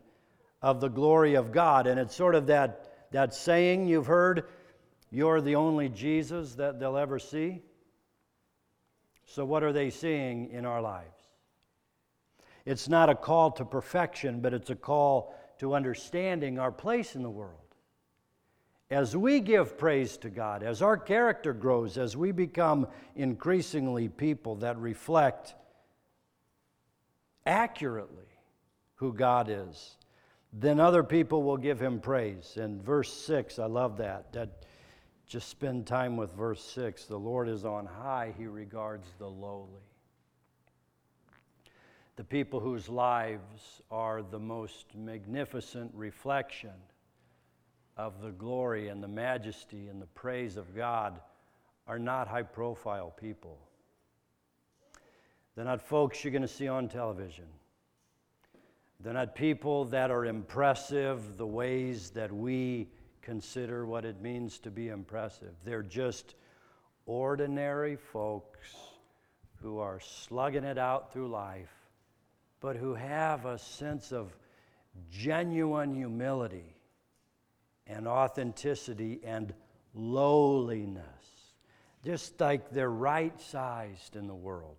of 0.62 0.80
the 0.80 0.88
glory 0.88 1.34
of 1.34 1.52
God. 1.52 1.86
And 1.86 1.98
it's 1.98 2.14
sort 2.14 2.34
of 2.34 2.46
that, 2.46 3.08
that 3.12 3.34
saying 3.34 3.88
you've 3.88 4.06
heard 4.06 4.44
you're 5.10 5.40
the 5.40 5.56
only 5.56 5.88
Jesus 5.88 6.54
that 6.56 6.78
they'll 6.78 6.98
ever 6.98 7.18
see. 7.18 7.62
So, 9.26 9.44
what 9.44 9.62
are 9.62 9.72
they 9.72 9.90
seeing 9.90 10.50
in 10.50 10.64
our 10.64 10.82
lives? 10.82 11.06
It's 12.64 12.88
not 12.88 13.08
a 13.08 13.14
call 13.14 13.50
to 13.52 13.64
perfection, 13.64 14.40
but 14.40 14.52
it's 14.52 14.70
a 14.70 14.74
call 14.74 15.34
to 15.58 15.74
understanding 15.74 16.58
our 16.58 16.72
place 16.72 17.14
in 17.14 17.22
the 17.22 17.30
world. 17.30 17.54
As 18.90 19.16
we 19.16 19.40
give 19.40 19.76
praise 19.76 20.16
to 20.18 20.30
God, 20.30 20.62
as 20.62 20.80
our 20.80 20.96
character 20.96 21.52
grows, 21.52 21.98
as 21.98 22.16
we 22.16 22.32
become 22.32 22.86
increasingly 23.16 24.08
people 24.08 24.56
that 24.56 24.78
reflect 24.78 25.54
accurately 27.44 28.24
who 28.94 29.12
God 29.12 29.48
is, 29.50 29.96
then 30.52 30.80
other 30.80 31.02
people 31.02 31.42
will 31.42 31.58
give 31.58 31.80
him 31.80 32.00
praise. 32.00 32.56
And 32.56 32.82
verse 32.82 33.12
6, 33.12 33.58
I 33.58 33.66
love 33.66 33.98
that. 33.98 34.32
That 34.32 34.64
just 35.26 35.48
spend 35.48 35.86
time 35.86 36.16
with 36.16 36.32
verse 36.32 36.64
6. 36.64 37.04
The 37.04 37.18
Lord 37.18 37.48
is 37.48 37.66
on 37.66 37.84
high, 37.84 38.32
he 38.38 38.46
regards 38.46 39.06
the 39.18 39.28
lowly 39.28 39.82
the 42.18 42.24
people 42.24 42.58
whose 42.58 42.88
lives 42.88 43.80
are 43.92 44.22
the 44.22 44.40
most 44.40 44.86
magnificent 44.96 45.88
reflection 45.94 46.72
of 47.96 48.20
the 48.20 48.32
glory 48.32 48.88
and 48.88 49.00
the 49.00 49.06
majesty 49.06 49.86
and 49.86 50.02
the 50.02 50.06
praise 50.06 50.56
of 50.56 50.74
God 50.74 51.20
are 51.86 52.00
not 52.00 52.26
high 52.26 52.42
profile 52.42 53.14
people. 53.20 53.56
They're 55.54 55.64
not 55.64 55.80
folks 55.80 56.24
you're 56.24 56.32
going 56.32 56.42
to 56.42 56.48
see 56.48 56.66
on 56.66 56.88
television. 56.88 57.46
They're 58.98 59.12
not 59.12 59.36
people 59.36 59.84
that 59.84 60.10
are 60.10 60.26
impressive 60.26 61.36
the 61.36 61.46
ways 61.46 62.10
that 62.10 62.32
we 62.32 62.88
consider 63.22 63.86
what 63.86 64.04
it 64.04 64.20
means 64.20 64.58
to 64.60 64.72
be 64.72 64.88
impressive. 64.88 65.54
They're 65.64 65.84
just 65.84 66.34
ordinary 67.06 67.94
folks 67.94 68.74
who 69.62 69.78
are 69.78 70.00
slugging 70.00 70.64
it 70.64 70.78
out 70.78 71.12
through 71.12 71.28
life, 71.28 71.77
but 72.60 72.76
who 72.76 72.94
have 72.94 73.46
a 73.46 73.58
sense 73.58 74.12
of 74.12 74.36
genuine 75.10 75.94
humility 75.94 76.74
and 77.86 78.06
authenticity 78.06 79.20
and 79.24 79.54
lowliness. 79.94 81.04
Just 82.04 82.40
like 82.40 82.70
they're 82.70 82.90
right 82.90 83.38
sized 83.40 84.16
in 84.16 84.26
the 84.26 84.34
world. 84.34 84.76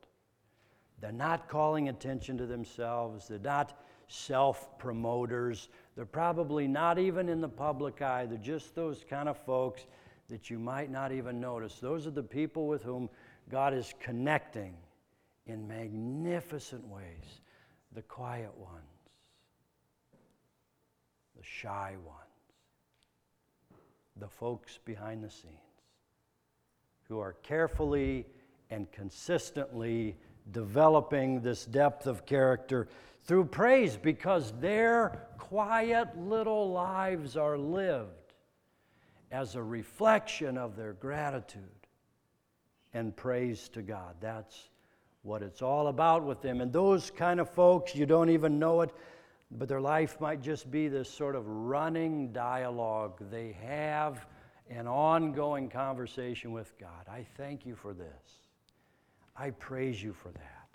They're 1.01 1.11
not 1.11 1.47
calling 1.47 1.89
attention 1.89 2.37
to 2.37 2.45
themselves, 2.45 3.27
they're 3.27 3.39
not 3.39 3.81
self 4.07 4.77
promoters, 4.77 5.69
they're 5.95 6.05
probably 6.05 6.67
not 6.67 6.99
even 6.99 7.29
in 7.29 7.41
the 7.41 7.49
public 7.49 8.01
eye. 8.01 8.25
They're 8.25 8.37
just 8.37 8.75
those 8.75 9.05
kind 9.09 9.29
of 9.29 9.37
folks 9.37 9.85
that 10.29 10.49
you 10.49 10.59
might 10.59 10.91
not 10.91 11.11
even 11.11 11.39
notice. 11.39 11.79
Those 11.79 12.05
are 12.05 12.11
the 12.11 12.23
people 12.23 12.67
with 12.67 12.83
whom 12.83 13.09
God 13.49 13.73
is 13.73 13.93
connecting 13.99 14.75
in 15.45 15.67
magnificent 15.67 16.87
ways 16.87 17.41
the 17.93 18.01
quiet 18.03 18.55
ones, 18.57 18.83
the 21.37 21.43
shy 21.43 21.95
ones, 22.05 22.19
the 24.17 24.27
folks 24.27 24.79
behind 24.85 25.23
the 25.23 25.29
scenes 25.29 25.55
who 27.07 27.19
are 27.19 27.33
carefully 27.43 28.25
and 28.69 28.91
consistently 28.91 30.15
developing 30.51 31.41
this 31.41 31.65
depth 31.65 32.05
of 32.05 32.25
character 32.25 32.87
through 33.23 33.45
praise 33.45 33.97
because 33.97 34.53
their 34.59 35.27
quiet 35.37 36.17
little 36.17 36.71
lives 36.71 37.35
are 37.35 37.57
lived 37.57 38.09
as 39.31 39.55
a 39.55 39.61
reflection 39.61 40.57
of 40.57 40.75
their 40.75 40.93
gratitude 40.93 41.63
and 42.93 43.15
praise 43.15 43.69
to 43.69 43.81
God. 43.81 44.15
That's 44.19 44.69
what 45.23 45.41
it's 45.41 45.61
all 45.61 45.87
about 45.87 46.23
with 46.23 46.41
them. 46.41 46.61
And 46.61 46.71
those 46.71 47.11
kind 47.11 47.39
of 47.39 47.49
folks, 47.49 47.95
you 47.95 48.05
don't 48.05 48.29
even 48.29 48.59
know 48.59 48.81
it, 48.81 48.91
but 49.51 49.67
their 49.67 49.81
life 49.81 50.19
might 50.21 50.41
just 50.41 50.69
be 50.69 50.87
this 50.87 51.09
sort 51.09 51.35
of 51.35 51.47
running 51.47 52.31
dialogue. 52.31 53.21
They 53.31 53.57
have 53.63 54.25
an 54.69 54.87
ongoing 54.87 55.69
conversation 55.69 56.51
with 56.51 56.77
God. 56.79 57.07
I 57.11 57.25
thank 57.37 57.65
you 57.65 57.75
for 57.75 57.93
this. 57.93 58.07
I 59.35 59.51
praise 59.51 60.01
you 60.01 60.13
for 60.13 60.29
that. 60.29 60.67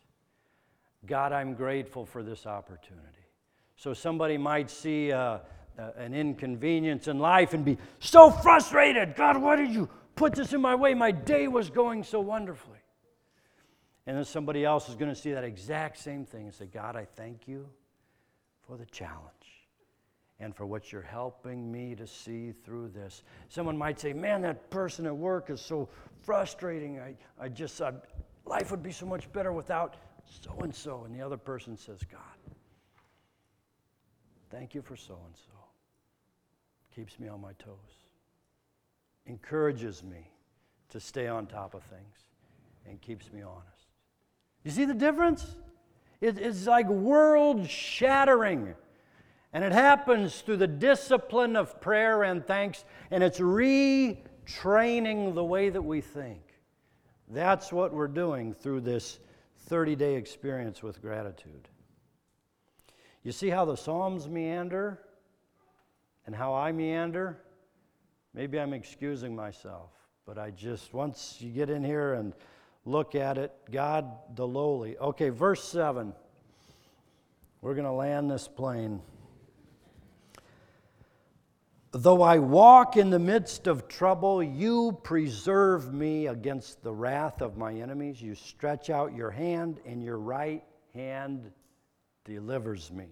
God, 1.06 1.32
I'm 1.32 1.54
grateful 1.54 2.04
for 2.06 2.22
this 2.22 2.46
opportunity. 2.46 3.04
So 3.76 3.92
somebody 3.92 4.38
might 4.38 4.70
see 4.70 5.12
uh, 5.12 5.38
uh, 5.78 5.90
an 5.96 6.14
inconvenience 6.14 7.08
in 7.08 7.18
life 7.18 7.52
and 7.52 7.64
be 7.64 7.78
so 7.98 8.30
frustrated. 8.30 9.14
God, 9.14 9.40
why 9.40 9.56
did 9.56 9.70
you 9.70 9.88
put 10.16 10.34
this 10.34 10.52
in 10.52 10.60
my 10.60 10.74
way? 10.74 10.94
My 10.94 11.10
day 11.10 11.48
was 11.48 11.70
going 11.70 12.04
so 12.04 12.20
wonderfully. 12.20 12.73
And 14.06 14.16
then 14.16 14.24
somebody 14.24 14.64
else 14.64 14.88
is 14.88 14.96
going 14.96 15.12
to 15.12 15.18
see 15.18 15.32
that 15.32 15.44
exact 15.44 15.98
same 15.98 16.24
thing 16.24 16.44
and 16.44 16.54
say, 16.54 16.66
God, 16.66 16.94
I 16.96 17.06
thank 17.16 17.48
you 17.48 17.68
for 18.66 18.76
the 18.76 18.86
challenge 18.86 19.64
and 20.40 20.54
for 20.54 20.66
what 20.66 20.92
you're 20.92 21.02
helping 21.02 21.70
me 21.70 21.94
to 21.94 22.06
see 22.06 22.52
through 22.64 22.88
this. 22.88 23.22
Someone 23.48 23.78
might 23.78 23.98
say, 23.98 24.12
Man, 24.12 24.42
that 24.42 24.70
person 24.70 25.06
at 25.06 25.16
work 25.16 25.48
is 25.48 25.60
so 25.60 25.88
frustrating. 26.22 26.98
I, 26.98 27.14
I 27.40 27.48
just, 27.48 27.80
I, 27.80 27.92
life 28.44 28.70
would 28.70 28.82
be 28.82 28.92
so 28.92 29.06
much 29.06 29.32
better 29.32 29.52
without 29.52 29.96
so 30.42 30.58
and 30.60 30.74
so. 30.74 31.04
And 31.04 31.14
the 31.14 31.24
other 31.24 31.36
person 31.36 31.76
says, 31.76 32.00
God, 32.10 32.20
thank 34.50 34.74
you 34.74 34.82
for 34.82 34.96
so 34.96 35.18
and 35.26 35.34
so. 35.36 35.52
Keeps 36.94 37.18
me 37.18 37.28
on 37.28 37.40
my 37.40 37.52
toes, 37.58 37.76
encourages 39.26 40.02
me 40.04 40.30
to 40.90 41.00
stay 41.00 41.26
on 41.26 41.46
top 41.46 41.74
of 41.74 41.82
things, 41.84 42.24
and 42.86 43.00
keeps 43.00 43.32
me 43.32 43.42
honest. 43.42 43.73
You 44.64 44.70
see 44.70 44.86
the 44.86 44.94
difference? 44.94 45.46
It, 46.20 46.38
it's 46.38 46.66
like 46.66 46.88
world 46.88 47.68
shattering. 47.68 48.74
And 49.52 49.62
it 49.62 49.72
happens 49.72 50.40
through 50.40 50.56
the 50.56 50.66
discipline 50.66 51.54
of 51.54 51.80
prayer 51.80 52.24
and 52.24 52.44
thanks, 52.44 52.84
and 53.12 53.22
it's 53.22 53.38
retraining 53.38 55.34
the 55.34 55.44
way 55.44 55.68
that 55.68 55.82
we 55.82 56.00
think. 56.00 56.40
That's 57.28 57.72
what 57.72 57.94
we're 57.94 58.08
doing 58.08 58.52
through 58.52 58.80
this 58.80 59.20
30 59.66 59.94
day 59.96 60.16
experience 60.16 60.82
with 60.82 61.00
gratitude. 61.00 61.68
You 63.22 63.32
see 63.32 63.48
how 63.48 63.64
the 63.64 63.76
Psalms 63.76 64.28
meander 64.28 65.00
and 66.26 66.34
how 66.34 66.54
I 66.54 66.72
meander? 66.72 67.38
Maybe 68.34 68.58
I'm 68.58 68.72
excusing 68.72 69.36
myself, 69.36 69.90
but 70.26 70.36
I 70.36 70.50
just, 70.50 70.92
once 70.92 71.36
you 71.40 71.50
get 71.50 71.70
in 71.70 71.84
here 71.84 72.14
and 72.14 72.34
look 72.84 73.14
at 73.14 73.38
it, 73.38 73.52
God 73.70 74.10
the 74.34 74.46
lowly. 74.46 74.96
Okay, 74.98 75.30
verse 75.30 75.64
7. 75.64 76.12
We're 77.60 77.74
going 77.74 77.86
to 77.86 77.92
land 77.92 78.30
this 78.30 78.46
plane. 78.46 79.00
Though 81.92 82.22
I 82.22 82.40
walk 82.40 82.96
in 82.96 83.10
the 83.10 83.20
midst 83.20 83.68
of 83.68 83.86
trouble, 83.86 84.42
you 84.42 84.98
preserve 85.04 85.94
me 85.94 86.26
against 86.26 86.82
the 86.82 86.92
wrath 86.92 87.40
of 87.40 87.56
my 87.56 87.72
enemies. 87.72 88.20
You 88.20 88.34
stretch 88.34 88.90
out 88.90 89.14
your 89.14 89.30
hand, 89.30 89.78
and 89.86 90.02
your 90.02 90.18
right 90.18 90.64
hand 90.92 91.52
delivers 92.24 92.90
me. 92.90 93.06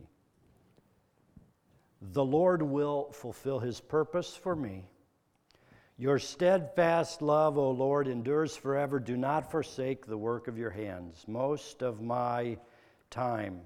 The 2.00 2.24
Lord 2.24 2.60
will 2.60 3.12
fulfill 3.12 3.60
his 3.60 3.80
purpose 3.80 4.34
for 4.34 4.56
me. 4.56 4.84
Your 5.98 6.18
steadfast 6.18 7.22
love, 7.22 7.58
O 7.58 7.70
Lord, 7.70 8.08
endures 8.08 8.56
forever. 8.56 8.98
Do 8.98 9.16
not 9.16 9.50
forsake 9.50 10.06
the 10.06 10.16
work 10.16 10.48
of 10.48 10.58
your 10.58 10.70
hands. 10.70 11.24
Most 11.28 11.82
of 11.82 12.00
my 12.00 12.56
time 13.10 13.60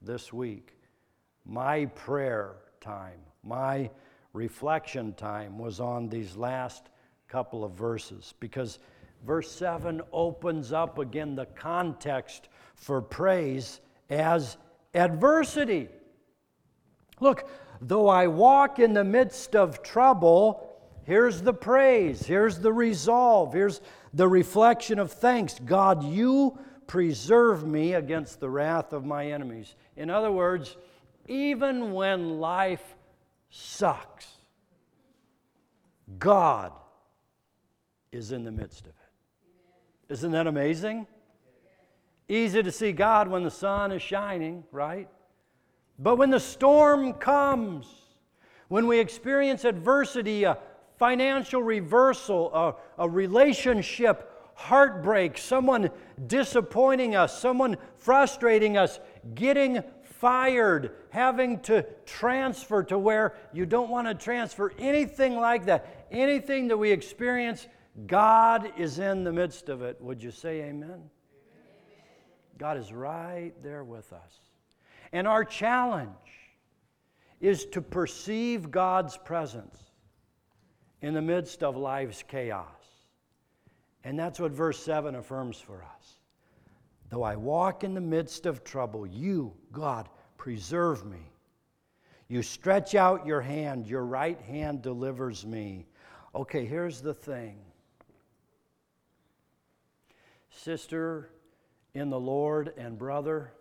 this 0.00 0.32
week, 0.32 0.72
my 1.44 1.86
prayer 1.86 2.56
time, 2.80 3.20
my 3.42 3.90
reflection 4.32 5.12
time 5.14 5.58
was 5.58 5.80
on 5.80 6.08
these 6.08 6.34
last 6.34 6.88
couple 7.28 7.62
of 7.62 7.72
verses 7.72 8.34
because 8.40 8.78
verse 9.24 9.50
7 9.50 10.00
opens 10.12 10.72
up 10.72 10.98
again 10.98 11.34
the 11.34 11.46
context 11.46 12.48
for 12.74 13.02
praise 13.02 13.80
as 14.08 14.56
adversity. 14.94 15.88
Look, 17.20 17.48
though 17.80 18.08
I 18.08 18.26
walk 18.26 18.78
in 18.78 18.92
the 18.92 19.04
midst 19.04 19.54
of 19.54 19.82
trouble, 19.82 20.63
here's 21.04 21.42
the 21.42 21.54
praise, 21.54 22.26
here's 22.26 22.58
the 22.58 22.72
resolve, 22.72 23.52
here's 23.52 23.80
the 24.12 24.28
reflection 24.28 24.98
of 24.98 25.12
thanks. 25.12 25.58
God, 25.64 26.04
you 26.04 26.58
preserve 26.86 27.66
me 27.66 27.94
against 27.94 28.40
the 28.40 28.50
wrath 28.50 28.92
of 28.92 29.04
my 29.04 29.30
enemies. 29.30 29.74
In 29.96 30.10
other 30.10 30.30
words, 30.30 30.76
even 31.26 31.92
when 31.92 32.40
life 32.40 32.94
sucks. 33.50 34.26
God 36.18 36.72
is 38.12 38.32
in 38.32 38.44
the 38.44 38.52
midst 38.52 38.82
of 38.82 38.88
it. 38.88 40.12
Isn't 40.12 40.32
that 40.32 40.46
amazing? 40.46 41.06
Easy 42.28 42.62
to 42.62 42.72
see 42.72 42.92
God 42.92 43.28
when 43.28 43.42
the 43.42 43.50
sun 43.50 43.92
is 43.92 44.02
shining, 44.02 44.64
right? 44.72 45.08
But 45.98 46.16
when 46.16 46.30
the 46.30 46.40
storm 46.40 47.14
comes, 47.14 47.86
when 48.68 48.86
we 48.86 48.98
experience 48.98 49.64
adversity, 49.64 50.44
financial 51.04 51.62
reversal, 51.62 52.50
a, 52.54 53.02
a 53.04 53.06
relationship 53.06 54.32
heartbreak, 54.54 55.36
someone 55.36 55.90
disappointing 56.26 57.14
us, 57.14 57.38
someone 57.38 57.76
frustrating 57.98 58.78
us, 58.78 58.98
getting 59.34 59.84
fired, 60.02 60.92
having 61.10 61.60
to 61.60 61.84
transfer 62.06 62.82
to 62.82 62.98
where 62.98 63.34
you 63.52 63.66
don't 63.66 63.90
want 63.90 64.08
to 64.08 64.14
transfer, 64.14 64.72
anything 64.78 65.36
like 65.36 65.66
that, 65.66 66.06
anything 66.10 66.68
that 66.68 66.78
we 66.78 66.90
experience, 66.90 67.68
God 68.06 68.72
is 68.78 68.98
in 68.98 69.24
the 69.24 69.32
midst 69.32 69.68
of 69.68 69.82
it. 69.82 70.00
Would 70.00 70.22
you 70.22 70.30
say 70.30 70.62
amen? 70.62 70.88
amen? 70.88 71.02
God 72.56 72.78
is 72.78 72.94
right 72.94 73.52
there 73.62 73.84
with 73.84 74.10
us. 74.14 74.40
And 75.12 75.28
our 75.28 75.44
challenge 75.44 76.08
is 77.42 77.66
to 77.66 77.82
perceive 77.82 78.70
God's 78.70 79.18
presence 79.18 79.84
in 81.04 81.12
the 81.12 81.20
midst 81.20 81.62
of 81.62 81.76
life's 81.76 82.24
chaos. 82.26 82.64
And 84.04 84.18
that's 84.18 84.40
what 84.40 84.52
verse 84.52 84.82
7 84.82 85.14
affirms 85.14 85.60
for 85.60 85.82
us. 85.82 86.14
Though 87.10 87.22
I 87.22 87.36
walk 87.36 87.84
in 87.84 87.92
the 87.92 88.00
midst 88.00 88.46
of 88.46 88.64
trouble, 88.64 89.06
you, 89.06 89.52
God, 89.70 90.08
preserve 90.38 91.04
me. 91.04 91.30
You 92.26 92.42
stretch 92.42 92.94
out 92.94 93.26
your 93.26 93.42
hand, 93.42 93.86
your 93.86 94.06
right 94.06 94.40
hand 94.40 94.80
delivers 94.80 95.44
me. 95.44 95.84
Okay, 96.34 96.64
here's 96.64 97.02
the 97.02 97.12
thing. 97.12 97.58
Sister, 100.48 101.28
in 101.92 102.08
the 102.08 102.18
Lord 102.18 102.72
and 102.78 102.96
brother, 102.96 103.52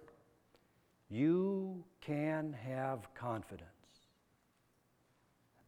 you 1.10 1.84
can 2.00 2.54
have 2.54 3.14
confidence 3.14 3.73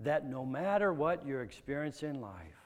that 0.02 0.30
no 0.30 0.46
matter 0.46 0.94
what 0.94 1.26
you're 1.26 1.44
experiencing 1.44 2.10
in 2.12 2.22
life, 2.22 2.66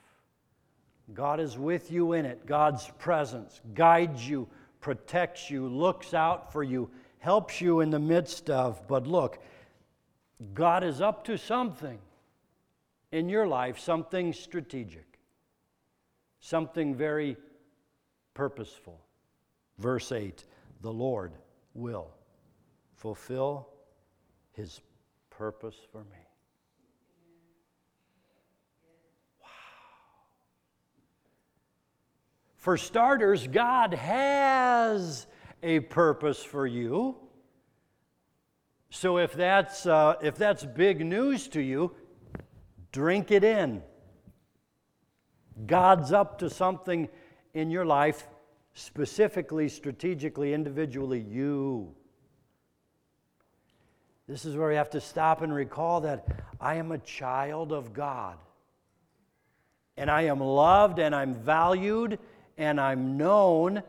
God 1.13 1.39
is 1.39 1.57
with 1.57 1.91
you 1.91 2.13
in 2.13 2.25
it. 2.25 2.45
God's 2.45 2.89
presence 2.99 3.61
guides 3.73 4.27
you, 4.27 4.47
protects 4.79 5.49
you, 5.49 5.67
looks 5.67 6.13
out 6.13 6.51
for 6.51 6.63
you, 6.63 6.89
helps 7.19 7.61
you 7.61 7.81
in 7.81 7.89
the 7.89 7.99
midst 7.99 8.49
of. 8.49 8.87
But 8.87 9.07
look, 9.07 9.39
God 10.53 10.83
is 10.83 11.01
up 11.01 11.25
to 11.25 11.37
something 11.37 11.99
in 13.11 13.29
your 13.29 13.47
life, 13.47 13.79
something 13.79 14.33
strategic, 14.33 15.19
something 16.39 16.95
very 16.95 17.37
purposeful. 18.33 18.99
Verse 19.77 20.11
8 20.11 20.43
The 20.81 20.93
Lord 20.93 21.33
will 21.73 22.09
fulfill 22.95 23.67
his 24.53 24.81
purpose 25.29 25.77
for 25.91 25.99
me. 25.99 26.28
For 32.59 32.75
starters, 32.75 33.47
God 33.47 33.93
has 33.93 35.27
a 35.63 35.79
purpose 35.79 36.43
for 36.43 36.67
you. 36.67 37.15
So 38.89 39.17
if 39.17 39.31
that's, 39.31 39.85
uh, 39.85 40.15
if 40.21 40.35
that's 40.35 40.65
big 40.65 41.05
news 41.05 41.47
to 41.49 41.61
you, 41.61 41.95
drink 42.91 43.31
it 43.31 43.45
in. 43.45 43.81
God's 45.65 46.11
up 46.11 46.39
to 46.39 46.49
something 46.49 47.07
in 47.53 47.71
your 47.71 47.85
life, 47.85 48.27
specifically, 48.73 49.69
strategically, 49.69 50.53
individually, 50.53 51.21
you. 51.21 51.95
This 54.27 54.43
is 54.43 54.57
where 54.57 54.67
we 54.67 54.75
have 54.75 54.89
to 54.91 55.01
stop 55.01 55.41
and 55.41 55.53
recall 55.53 56.01
that 56.01 56.27
I 56.59 56.75
am 56.75 56.91
a 56.91 56.97
child 56.97 57.71
of 57.71 57.93
God. 57.93 58.37
And 59.95 60.11
I 60.11 60.23
am 60.23 60.41
loved 60.41 60.99
and 60.99 61.15
I'm 61.15 61.33
valued 61.33 62.19
and 62.59 62.79
I'm 62.79 63.17
known, 63.17 63.81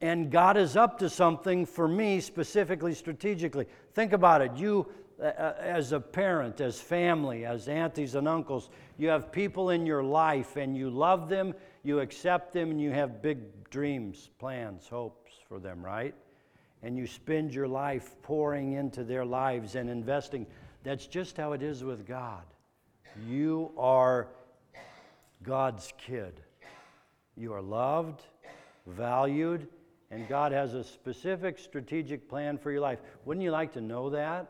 and 0.00 0.30
God 0.30 0.56
is 0.56 0.76
up 0.76 0.98
to 0.98 1.08
something 1.08 1.64
for 1.64 1.86
me 1.86 2.20
specifically, 2.20 2.92
strategically. 2.92 3.66
Think 3.94 4.12
about 4.12 4.42
it. 4.42 4.50
You, 4.56 4.88
uh, 5.18 5.26
uh, 5.26 5.54
as 5.60 5.92
a 5.92 6.00
parent, 6.00 6.60
as 6.60 6.80
family, 6.80 7.46
as 7.46 7.68
aunties 7.68 8.16
and 8.16 8.26
uncles, 8.26 8.68
you 8.98 9.08
have 9.08 9.30
people 9.30 9.70
in 9.70 9.86
your 9.86 10.02
life, 10.02 10.56
and 10.56 10.76
you 10.76 10.90
love 10.90 11.28
them, 11.28 11.54
you 11.84 12.00
accept 12.00 12.52
them, 12.52 12.72
and 12.72 12.80
you 12.80 12.90
have 12.90 13.22
big 13.22 13.38
dreams, 13.70 14.30
plans, 14.40 14.88
hopes 14.88 15.32
for 15.48 15.60
them, 15.60 15.84
right? 15.84 16.14
And 16.82 16.98
you 16.98 17.06
spend 17.06 17.54
your 17.54 17.68
life 17.68 18.16
pouring 18.22 18.72
into 18.72 19.04
their 19.04 19.24
lives 19.24 19.76
and 19.76 19.88
investing. 19.88 20.46
That's 20.82 21.06
just 21.06 21.36
how 21.36 21.52
it 21.52 21.62
is 21.62 21.84
with 21.84 22.06
God. 22.06 22.42
You 23.28 23.70
are 23.78 24.28
God's 25.44 25.92
kid. 25.96 26.42
You 27.36 27.52
are 27.52 27.62
loved, 27.62 28.22
valued, 28.86 29.68
and 30.10 30.28
God 30.28 30.52
has 30.52 30.74
a 30.74 30.84
specific 30.84 31.58
strategic 31.58 32.28
plan 32.28 32.58
for 32.58 32.70
your 32.70 32.80
life. 32.80 33.00
Wouldn't 33.24 33.44
you 33.44 33.50
like 33.50 33.72
to 33.74 33.80
know 33.80 34.10
that? 34.10 34.48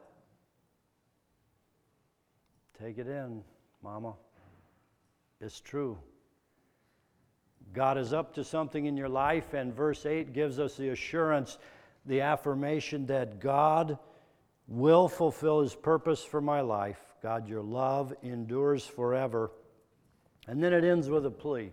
Take 2.78 2.98
it 2.98 3.08
in, 3.08 3.42
Mama. 3.82 4.14
It's 5.40 5.60
true. 5.60 5.98
God 7.72 7.98
is 7.98 8.12
up 8.12 8.34
to 8.34 8.44
something 8.44 8.86
in 8.86 8.96
your 8.96 9.08
life, 9.08 9.54
and 9.54 9.74
verse 9.74 10.06
8 10.06 10.32
gives 10.32 10.58
us 10.58 10.76
the 10.76 10.90
assurance, 10.90 11.58
the 12.04 12.20
affirmation 12.20 13.06
that 13.06 13.40
God 13.40 13.98
will 14.68 15.08
fulfill 15.08 15.62
his 15.62 15.74
purpose 15.74 16.22
for 16.22 16.40
my 16.40 16.60
life. 16.60 17.00
God, 17.22 17.48
your 17.48 17.62
love 17.62 18.14
endures 18.22 18.86
forever. 18.86 19.50
And 20.46 20.62
then 20.62 20.72
it 20.72 20.84
ends 20.84 21.08
with 21.08 21.26
a 21.26 21.30
plea. 21.30 21.72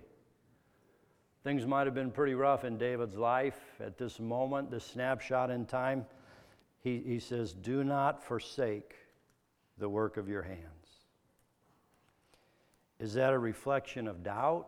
Things 1.43 1.65
might 1.65 1.87
have 1.87 1.93
been 1.93 2.11
pretty 2.11 2.35
rough 2.35 2.63
in 2.63 2.77
David's 2.77 3.17
life 3.17 3.59
at 3.81 3.97
this 3.97 4.19
moment, 4.19 4.71
this 4.71 4.85
snapshot 4.85 5.49
in 5.49 5.65
time. 5.65 6.05
He, 6.79 7.03
he 7.05 7.19
says, 7.19 7.51
Do 7.51 7.83
not 7.83 8.23
forsake 8.23 8.95
the 9.77 9.89
work 9.89 10.15
of 10.15 10.29
your 10.29 10.43
hands. 10.43 10.59
Is 12.99 13.13
that 13.15 13.33
a 13.33 13.37
reflection 13.37 14.07
of 14.07 14.23
doubt? 14.23 14.67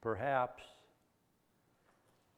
Perhaps. 0.00 0.62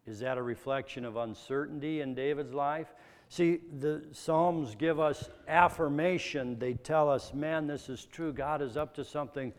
Is 0.07 0.21
that 0.21 0.39
a 0.39 0.43
reflection 0.43 1.05
of 1.05 1.17
uncertainty 1.17 2.01
in 2.01 2.15
David's 2.15 2.55
life? 2.55 2.95
See, 3.29 3.61
the 3.81 4.05
Psalms 4.13 4.75
give 4.75 5.01
us 5.01 5.29
affirmation. 5.49 6.59
They 6.59 6.75
tell 6.75 7.11
us, 7.11 7.35
man, 7.35 7.67
this 7.67 7.91
is 7.91 8.07
true. 8.07 8.33
God 8.33 8.63
is 8.63 8.79
up 8.79 8.95
to 8.95 9.05
something. 9.05 9.53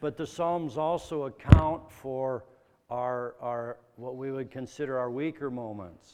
But 0.00 0.16
the 0.16 0.26
Psalms 0.26 0.76
also 0.76 1.24
account 1.24 1.90
for 1.90 2.44
our, 2.92 3.34
our, 3.40 3.78
what 3.96 4.16
we 4.16 4.30
would 4.30 4.50
consider 4.50 4.98
our 4.98 5.10
weaker 5.10 5.50
moments, 5.50 6.12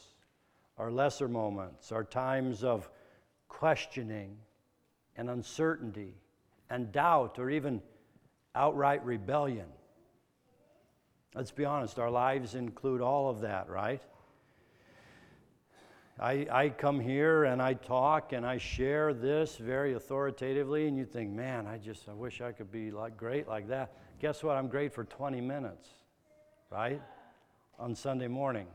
our 0.77 0.89
lesser 0.89 1.27
moments, 1.27 1.91
our 1.91 2.05
times 2.05 2.63
of 2.63 2.89
questioning 3.49 4.37
and 5.17 5.29
uncertainty 5.29 6.13
and 6.69 6.89
doubt 6.93 7.37
or 7.37 7.49
even 7.49 7.81
outright 8.55 9.03
rebellion. 9.03 9.65
Let's 11.35 11.51
be 11.51 11.65
honest, 11.65 11.99
our 11.99 12.09
lives 12.09 12.55
include 12.55 13.01
all 13.01 13.29
of 13.29 13.41
that, 13.41 13.69
right? 13.69 14.01
I, 16.17 16.47
I 16.49 16.69
come 16.69 17.01
here 17.01 17.43
and 17.43 17.61
I 17.61 17.73
talk 17.73 18.31
and 18.31 18.45
I 18.45 18.57
share 18.57 19.13
this 19.13 19.57
very 19.57 19.95
authoritatively, 19.95 20.87
and 20.87 20.97
you 20.97 21.03
think, 21.03 21.31
man, 21.31 21.67
I 21.67 21.77
just 21.77 22.07
I 22.07 22.13
wish 22.13 22.39
I 22.39 22.53
could 22.53 22.71
be 22.71 22.89
like 22.89 23.17
great 23.17 23.49
like 23.49 23.67
that. 23.67 23.91
Guess 24.21 24.43
what? 24.43 24.55
I'm 24.55 24.69
great 24.69 24.93
for 24.93 25.03
20 25.03 25.41
minutes 25.41 25.98
right? 26.69 27.01
On 27.79 27.95
Sunday 27.95 28.27
morning. 28.27 28.67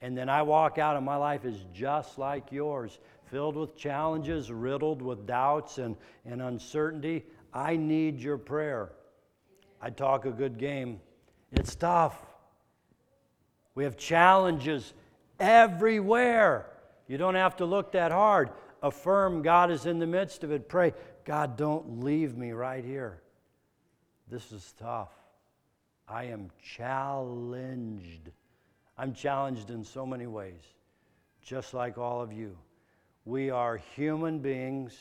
And 0.00 0.18
then 0.18 0.28
I 0.28 0.42
walk 0.42 0.78
out 0.78 0.96
and 0.96 1.06
my 1.06 1.16
life 1.16 1.44
is 1.44 1.64
just 1.72 2.18
like 2.18 2.50
yours, 2.50 2.98
filled 3.26 3.56
with 3.56 3.76
challenges, 3.76 4.50
riddled 4.50 5.00
with 5.00 5.26
doubts 5.26 5.78
and, 5.78 5.96
and 6.26 6.42
uncertainty. 6.42 7.24
I 7.54 7.76
need 7.76 8.18
your 8.20 8.38
prayer. 8.38 8.92
I 9.80 9.90
talk 9.90 10.24
a 10.24 10.30
good 10.30 10.58
game. 10.58 11.00
It's 11.52 11.74
tough. 11.74 12.20
We 13.74 13.84
have 13.84 13.96
challenges 13.96 14.92
everywhere. 15.38 16.66
You 17.06 17.18
don't 17.18 17.34
have 17.36 17.56
to 17.56 17.64
look 17.64 17.92
that 17.92 18.10
hard. 18.10 18.50
Affirm 18.82 19.42
God 19.42 19.70
is 19.70 19.86
in 19.86 19.98
the 19.98 20.06
midst 20.06 20.42
of 20.42 20.50
it. 20.50 20.68
Pray, 20.68 20.92
God, 21.24 21.56
don't 21.56 22.02
leave 22.02 22.36
me 22.36 22.52
right 22.52 22.84
here. 22.84 23.22
This 24.28 24.50
is 24.50 24.74
tough. 24.78 25.10
I 26.12 26.24
am 26.24 26.50
challenged. 26.62 28.30
I'm 28.98 29.14
challenged 29.14 29.70
in 29.70 29.82
so 29.82 30.04
many 30.04 30.26
ways, 30.26 30.60
just 31.42 31.72
like 31.72 31.96
all 31.96 32.20
of 32.20 32.32
you. 32.32 32.56
We 33.24 33.48
are 33.48 33.78
human 33.96 34.38
beings. 34.40 34.94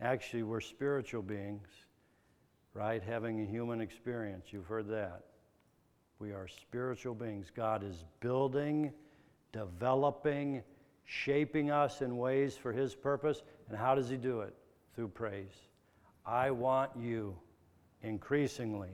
Actually, 0.00 0.44
we're 0.44 0.60
spiritual 0.60 1.20
beings, 1.20 1.68
right? 2.72 3.02
Having 3.02 3.42
a 3.42 3.44
human 3.44 3.82
experience. 3.82 4.46
You've 4.50 4.66
heard 4.66 4.88
that. 4.88 5.24
We 6.20 6.30
are 6.30 6.48
spiritual 6.48 7.14
beings. 7.14 7.52
God 7.54 7.84
is 7.84 8.06
building, 8.20 8.92
developing, 9.52 10.62
shaping 11.04 11.70
us 11.70 12.00
in 12.00 12.16
ways 12.16 12.56
for 12.56 12.72
His 12.72 12.94
purpose. 12.94 13.42
And 13.68 13.76
how 13.76 13.94
does 13.94 14.08
He 14.08 14.16
do 14.16 14.40
it? 14.40 14.54
Through 14.94 15.08
praise. 15.08 15.52
I 16.24 16.50
want 16.50 16.92
you 16.98 17.36
increasingly 18.02 18.90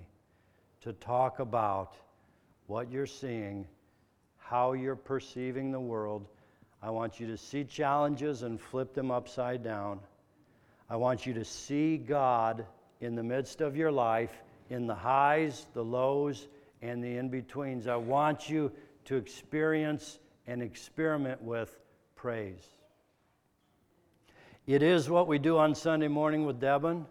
to 0.86 0.92
talk 0.92 1.40
about 1.40 1.96
what 2.68 2.92
you're 2.92 3.06
seeing, 3.06 3.66
how 4.38 4.72
you're 4.72 4.94
perceiving 4.94 5.72
the 5.72 5.80
world. 5.80 6.28
I 6.80 6.90
want 6.90 7.18
you 7.18 7.26
to 7.26 7.36
see 7.36 7.64
challenges 7.64 8.44
and 8.44 8.60
flip 8.60 8.94
them 8.94 9.10
upside 9.10 9.64
down. 9.64 9.98
I 10.88 10.94
want 10.94 11.26
you 11.26 11.34
to 11.34 11.44
see 11.44 11.96
God 11.96 12.64
in 13.00 13.16
the 13.16 13.24
midst 13.24 13.60
of 13.60 13.76
your 13.76 13.90
life, 13.90 14.30
in 14.70 14.86
the 14.86 14.94
highs, 14.94 15.66
the 15.74 15.82
lows, 15.82 16.46
and 16.80 17.02
the 17.02 17.16
in 17.16 17.30
betweens. 17.30 17.88
I 17.88 17.96
want 17.96 18.48
you 18.48 18.70
to 19.06 19.16
experience 19.16 20.20
and 20.46 20.62
experiment 20.62 21.42
with 21.42 21.76
praise. 22.14 22.64
It 24.68 24.84
is 24.84 25.10
what 25.10 25.26
we 25.26 25.40
do 25.40 25.58
on 25.58 25.74
Sunday 25.74 26.06
morning 26.06 26.46
with 26.46 26.60
Devin 26.60 27.06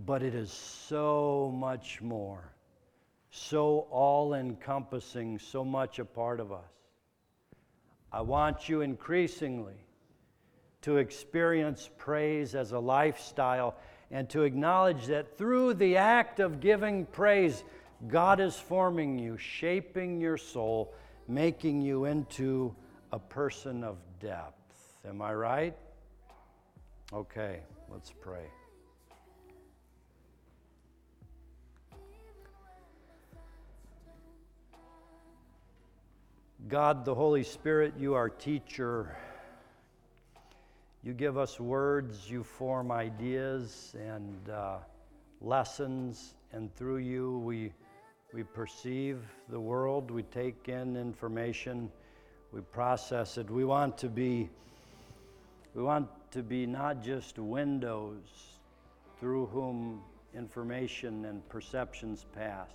but 0.00 0.22
it 0.22 0.34
is 0.34 0.52
so 0.52 1.52
much 1.54 2.00
more, 2.00 2.52
so 3.30 3.86
all 3.90 4.34
encompassing, 4.34 5.38
so 5.38 5.64
much 5.64 5.98
a 5.98 6.04
part 6.04 6.40
of 6.40 6.52
us. 6.52 6.60
I 8.12 8.20
want 8.20 8.68
you 8.68 8.82
increasingly 8.82 9.86
to 10.82 10.98
experience 10.98 11.88
praise 11.96 12.54
as 12.54 12.72
a 12.72 12.78
lifestyle 12.78 13.76
and 14.10 14.28
to 14.30 14.42
acknowledge 14.42 15.06
that 15.06 15.38
through 15.38 15.74
the 15.74 15.96
act 15.96 16.38
of 16.40 16.60
giving 16.60 17.06
praise, 17.06 17.64
God 18.08 18.40
is 18.40 18.56
forming 18.56 19.18
you, 19.18 19.38
shaping 19.38 20.20
your 20.20 20.36
soul, 20.36 20.92
making 21.28 21.80
you 21.80 22.04
into 22.04 22.74
a 23.12 23.18
person 23.18 23.84
of 23.84 23.96
depth. 24.20 24.98
Am 25.08 25.22
I 25.22 25.32
right? 25.32 25.76
Okay, 27.12 27.60
let's 27.90 28.12
pray. 28.20 28.44
God, 36.68 37.04
the 37.04 37.14
Holy 37.14 37.42
Spirit, 37.42 37.94
you 37.98 38.14
are 38.14 38.28
teacher. 38.28 39.16
You 41.02 41.12
give 41.12 41.36
us 41.36 41.58
words, 41.58 42.30
you 42.30 42.44
form 42.44 42.92
ideas 42.92 43.96
and 43.98 44.48
uh, 44.48 44.76
lessons, 45.40 46.34
and 46.52 46.72
through 46.76 46.98
you 46.98 47.38
we, 47.38 47.72
we 48.32 48.44
perceive 48.44 49.18
the 49.48 49.58
world, 49.58 50.12
we 50.12 50.22
take 50.22 50.68
in 50.68 50.96
information, 50.96 51.90
we 52.52 52.60
process 52.60 53.38
it. 53.38 53.50
We 53.50 53.64
want 53.64 53.98
to 53.98 54.08
be, 54.08 54.48
we 55.74 55.82
want 55.82 56.08
to 56.30 56.44
be 56.44 56.64
not 56.64 57.02
just 57.02 57.40
windows 57.40 58.60
through 59.18 59.46
whom 59.46 60.00
information 60.32 61.24
and 61.24 61.46
perceptions 61.48 62.24
pass. 62.32 62.70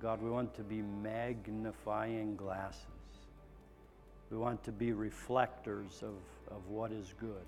God, 0.00 0.22
we 0.22 0.30
want 0.30 0.54
to 0.54 0.62
be 0.62 0.80
magnifying 0.80 2.36
glasses. 2.36 2.84
We 4.30 4.36
want 4.36 4.62
to 4.64 4.72
be 4.72 4.92
reflectors 4.92 6.02
of, 6.02 6.54
of 6.54 6.68
what 6.68 6.92
is 6.92 7.14
good. 7.18 7.44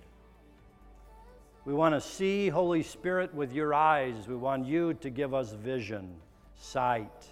We 1.64 1.74
want 1.74 1.94
to 1.94 2.00
see, 2.00 2.48
Holy 2.48 2.82
Spirit, 2.82 3.32
with 3.34 3.52
your 3.52 3.72
eyes. 3.72 4.26
We 4.26 4.34
want 4.34 4.66
you 4.66 4.94
to 4.94 5.10
give 5.10 5.32
us 5.32 5.52
vision, 5.52 6.10
sight, 6.56 7.26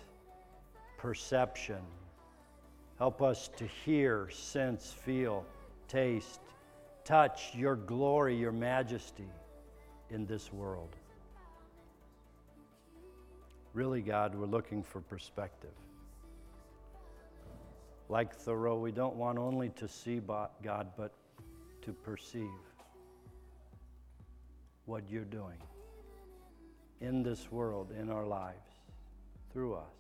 perception. 0.99 1.81
Help 2.99 3.21
us 3.23 3.49
to 3.57 3.67
hear, 3.85 4.29
sense, 4.31 4.93
feel, 4.93 5.45
taste, 5.89 6.41
touch 7.05 7.55
your 7.55 7.75
glory, 7.75 8.37
your 8.37 8.53
majesty 8.53 9.29
in 10.11 10.27
this 10.27 10.53
world. 10.53 10.95
Really, 13.79 14.03
God, 14.03 14.35
we're 14.35 14.47
looking 14.47 14.83
for 14.83 15.01
perspective. 15.01 15.71
Like 18.09 18.35
Thoreau, 18.35 18.77
we 18.77 18.91
don't 18.91 19.15
want 19.15 19.39
only 19.39 19.69
to 19.77 19.87
see 19.87 20.19
God, 20.19 20.89
but 20.97 21.13
to 21.83 21.93
perceive 21.93 22.51
what 24.87 25.05
you're 25.09 25.23
doing 25.23 25.59
in 27.01 27.23
this 27.23 27.53
world, 27.53 27.93
in 27.97 28.11
our 28.11 28.27
lives, 28.27 28.69
through 29.53 29.75
us. 29.75 29.95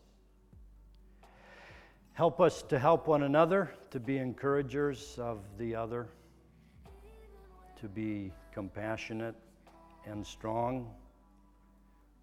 Help 2.14 2.40
us 2.40 2.62
to 2.62 2.80
help 2.80 3.06
one 3.06 3.22
another, 3.22 3.70
to 3.92 4.00
be 4.00 4.18
encouragers 4.18 5.14
of 5.20 5.38
the 5.56 5.76
other, 5.76 6.08
to 7.80 7.86
be 7.86 8.32
compassionate 8.52 9.36
and 10.04 10.26
strong 10.26 10.92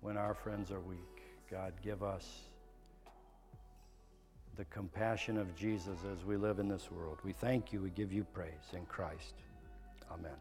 when 0.01 0.17
our 0.17 0.33
friends 0.33 0.69
are 0.69 0.81
weak. 0.81 1.14
God, 1.49 1.73
give 1.83 2.03
us 2.03 2.25
the 4.57 4.65
compassion 4.65 5.37
of 5.37 5.55
Jesus 5.55 5.99
as 6.11 6.25
we 6.25 6.37
live 6.37 6.59
in 6.59 6.67
this 6.67 6.89
world. 6.91 7.17
We 7.23 7.33
thank 7.33 7.73
you. 7.73 7.81
We 7.81 7.89
give 7.89 8.11
you 8.11 8.23
praise 8.33 8.73
in 8.73 8.85
Christ. 8.85 9.33
Amen. 10.11 10.31